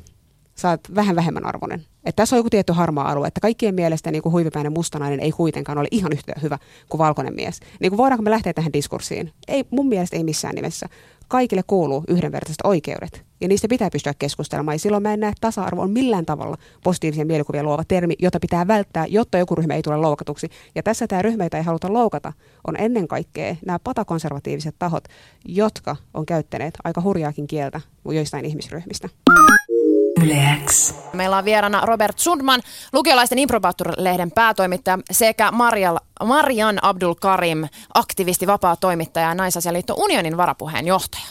sä 0.56 0.70
oot 0.70 0.96
vähän 0.96 1.16
vähemmän 1.16 1.46
arvoinen. 1.46 1.86
Että 2.08 2.22
tässä 2.22 2.36
on 2.36 2.40
joku 2.40 2.50
tietty 2.50 2.74
harmaa 2.74 3.12
alue, 3.12 3.28
että 3.28 3.40
kaikkien 3.40 3.76
mielestä 3.76 4.12
niin 4.12 4.22
kuin 4.22 4.34
huivipäinen 4.34 4.74
mustanainen 4.74 5.20
ei 5.20 5.32
kuitenkaan 5.32 5.78
ole 5.78 5.88
ihan 5.92 6.14
yhtä 6.14 6.34
hyvä 6.42 6.58
kuin 6.90 7.00
valkoinen 7.00 7.36
mies. 7.36 7.60
Niin 7.80 7.92
kuin 7.92 7.98
voidaanko 7.98 8.24
me 8.24 8.30
lähteä 8.30 8.54
tähän 8.54 8.74
diskurssiin? 8.74 9.32
Ei, 9.48 9.66
mun 9.70 9.88
mielestä 9.88 10.18
ei 10.18 10.24
missään 10.24 10.56
nimessä. 10.56 10.86
Kaikille 11.28 11.64
kuuluu 11.68 12.04
yhdenvertaiset 12.08 12.62
oikeudet. 12.64 13.26
Ja 13.42 13.48
niistä 13.48 13.68
pitää 13.68 13.90
pystyä 13.90 14.14
keskustelemaan. 14.20 14.76
Ja 14.76 14.80
silloin 14.80 15.04
mä 15.04 15.14
en 15.14 15.20
näe, 15.20 15.30
että 15.30 15.42
tasa-arvo 15.42 15.82
on 15.82 15.92
millään 15.92 16.26
tavalla 16.26 16.58
positiivisia 16.84 17.26
mielikuvia 17.26 17.64
luova 17.64 17.84
termi, 17.88 18.14
jota 18.20 18.40
pitää 18.40 18.68
välttää, 18.68 19.06
jotta 19.06 19.38
joku 19.38 19.56
ryhmä 19.56 19.74
ei 19.74 19.82
tule 19.82 19.98
loukatuksi. 19.98 20.50
Ja 20.76 20.84
tässä 20.84 21.08
tämä 21.08 21.22
ryhmä, 21.22 21.44
jota 21.44 21.58
ei 21.58 21.64
haluta 21.64 21.94
loukata, 21.94 22.34
on 22.68 22.76
ennen 22.80 23.08
kaikkea 23.08 23.56
nämä 23.66 23.80
patakonservatiiviset 23.80 24.76
tahot, 24.80 25.04
jotka 25.46 25.96
on 26.14 26.26
käyttäneet 26.26 26.74
aika 26.84 27.02
hurjaakin 27.02 27.48
kieltä 27.48 27.82
joistain 28.06 28.46
ihmisryhmistä. 28.46 29.10
Yleäks. 30.24 30.96
Meillä 31.14 31.38
on 31.38 31.46
vieraana 31.46 31.82
Robert 31.86 32.20
Sundman, 32.20 32.62
lukiolaisten 32.94 33.38
Improbaattor-lehden 33.38 34.32
päätoimittaja 34.36 34.98
sekä 35.12 35.52
Marial, 35.52 35.98
Marian 36.26 36.80
Abdul 36.82 37.14
Karim, 37.14 37.68
aktivisti, 37.94 38.48
vapaa 38.48 38.76
toimittaja 38.76 39.28
ja 39.28 39.36
Naisasialiitto 39.36 39.94
Unionin 39.98 40.38
varapuheenjohtaja. 40.38 41.24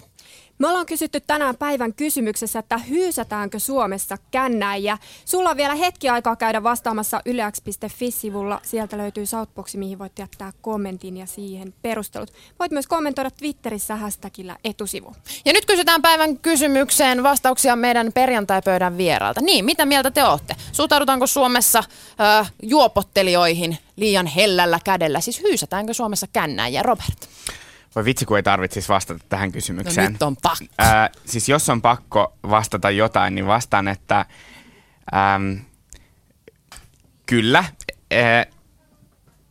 Me 0.58 0.68
ollaan 0.68 0.86
kysytty 0.86 1.20
tänään 1.20 1.56
päivän 1.56 1.94
kysymyksessä, 1.94 2.58
että 2.58 2.78
hyysätäänkö 2.78 3.58
Suomessa 3.58 4.18
kännäjiä. 4.30 4.98
Sulla 5.24 5.50
on 5.50 5.56
vielä 5.56 5.74
hetki 5.74 6.08
aikaa 6.08 6.36
käydä 6.36 6.62
vastaamassa 6.62 7.20
yleäks.fi-sivulla. 7.26 8.60
Sieltä 8.62 8.98
löytyy 8.98 9.26
Southboxi, 9.26 9.78
mihin 9.78 9.98
voit 9.98 10.18
jättää 10.18 10.52
kommentin 10.60 11.16
ja 11.16 11.26
siihen 11.26 11.74
perustelut. 11.82 12.32
Voit 12.58 12.72
myös 12.72 12.86
kommentoida 12.86 13.30
Twitterissä 13.30 13.96
hashtagillä 13.96 14.56
etusivu. 14.64 15.16
Ja 15.44 15.52
nyt 15.52 15.66
kysytään 15.66 16.02
päivän 16.02 16.38
kysymykseen 16.38 17.22
vastauksia 17.22 17.76
meidän 17.76 18.12
perjantaipöydän 18.12 18.98
vieraalta. 18.98 19.40
Niin, 19.40 19.64
mitä 19.64 19.86
mieltä 19.86 20.10
te 20.10 20.24
olette? 20.24 20.56
Suhtaudutaanko 20.72 21.26
Suomessa 21.26 21.78
äh, 22.20 22.52
juopottelijoihin 22.62 23.78
liian 23.96 24.26
hellällä 24.26 24.78
kädellä? 24.84 25.20
Siis 25.20 25.42
hyysätäänkö 25.42 25.94
Suomessa 25.94 26.26
kännäjiä, 26.32 26.82
Robert? 26.82 27.28
Voi 27.96 28.04
vitsi, 28.04 28.24
kun 28.24 28.36
ei 28.36 28.42
tarvitsisi 28.42 28.88
vastata 28.88 29.24
tähän 29.28 29.48
No 29.48 29.52
kysymykseen. 29.52 30.12
nyt 30.12 30.22
on 30.22 30.36
pakko. 30.42 30.64
Ää, 30.78 31.10
siis 31.24 31.48
jos 31.48 31.68
on 31.68 31.82
pakko 31.82 32.36
vastata 32.50 32.90
jotain, 32.90 33.34
niin 33.34 33.46
vastaan, 33.46 33.88
että 33.88 34.26
äm, 35.34 35.60
kyllä. 37.26 37.64
Ää, 38.10 38.46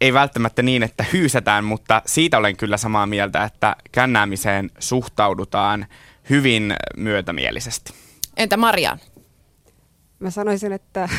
ei 0.02 0.14
välttämättä 0.14 0.62
niin, 0.62 0.84
että 0.84 1.06
hyysätään, 1.14 1.64
mutta 1.64 2.02
siitä 2.06 2.38
olen 2.38 2.58
kyllä 2.58 2.78
samaa 2.78 3.06
mieltä, 3.06 3.44
että 3.44 3.76
kännäämiseen 3.92 4.72
suhtaudutaan 4.80 5.86
hyvin 6.30 6.76
myötämielisesti. 6.98 7.94
Entä 8.38 8.58
Marian? 8.58 9.00
Mä 10.20 10.30
sanoisin, 10.30 10.72
että 10.72 11.10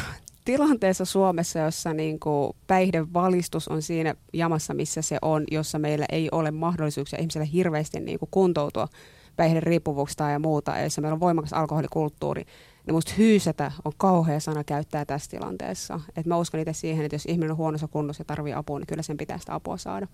tilanteessa 0.46 1.04
Suomessa, 1.04 1.59
jossa 1.59 1.94
niin 1.94 2.20
kuin 2.20 2.52
päihdevalistus 2.66 3.68
on 3.68 3.82
siinä 3.82 4.14
jamassa, 4.32 4.74
missä 4.74 5.02
se 5.02 5.18
on, 5.22 5.44
jossa 5.50 5.78
meillä 5.78 6.06
ei 6.12 6.28
ole 6.32 6.50
mahdollisuuksia 6.50 7.18
ihmisille 7.18 7.48
hirveästi 7.52 8.00
niin 8.00 8.18
kuin 8.18 8.28
kuntoutua 8.30 8.88
päihderiippuvuuksista 9.37 10.30
ja 10.30 10.38
muuta, 10.38 10.78
jossa 10.78 11.00
meillä 11.00 11.14
on 11.14 11.20
voimakas 11.20 11.52
alkoholikulttuuri, 11.52 12.44
niin 12.87 12.94
musta 12.94 13.12
hyysätä 13.18 13.72
on 13.85 13.92
kauhea 13.96 14.40
sana 14.40 14.64
käyttää 14.64 15.05
tässä 15.05 15.31
tilanteessa. 15.31 16.01
Et 16.16 16.27
mä 16.27 16.37
uskon 16.37 16.61
itse 16.61 16.72
siihen, 16.72 17.05
että 17.05 17.14
jos 17.14 17.27
ihminen 17.27 17.51
on 17.51 17.57
huonossa 17.57 17.88
kunnossa 17.88 18.20
ja 18.20 18.25
tarvii 18.25 18.53
apua, 18.53 18.79
niin 18.79 18.87
kyllä 18.87 19.03
sen 19.03 19.16
pitää 19.16 19.38
sitä 19.38 19.55
apua 19.55 19.77
saada. 19.77 20.07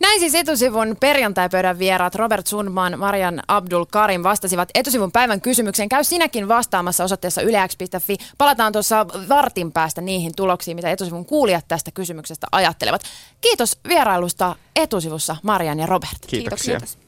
Näin 0.00 0.20
siis 0.20 0.34
etusivun 0.34 0.96
perjantaipöydän 1.00 1.78
vieraat 1.78 2.14
Robert 2.14 2.46
Sundman, 2.46 2.98
Marian 2.98 3.42
Abdul 3.48 3.84
Karim 3.84 4.22
vastasivat 4.22 4.68
etusivun 4.74 5.12
päivän 5.12 5.40
kysymykseen. 5.40 5.88
Käy 5.88 6.04
sinäkin 6.04 6.48
vastaamassa 6.48 7.04
osoitteessa 7.04 7.42
yleäks.fi. 7.42 8.16
Palataan 8.38 8.72
tuossa 8.72 9.06
vartin 9.28 9.72
päästä 9.72 10.00
niihin 10.00 10.32
tuloksiin, 10.36 10.76
mitä 10.76 10.90
etusivun 10.90 11.26
kuulijat 11.26 11.64
tästä 11.68 11.90
kysymyksestä 11.90 12.46
ajattelevat. 12.52 13.02
Kiitos 13.40 13.78
vierailusta 13.88 14.56
etusivussa 14.76 15.36
Marian 15.42 15.78
ja 15.78 15.86
Robert. 15.86 16.18
Kiitoksia. 16.26 16.80
Kiitos. 16.80 16.98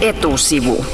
Etusivu. 0.00 0.84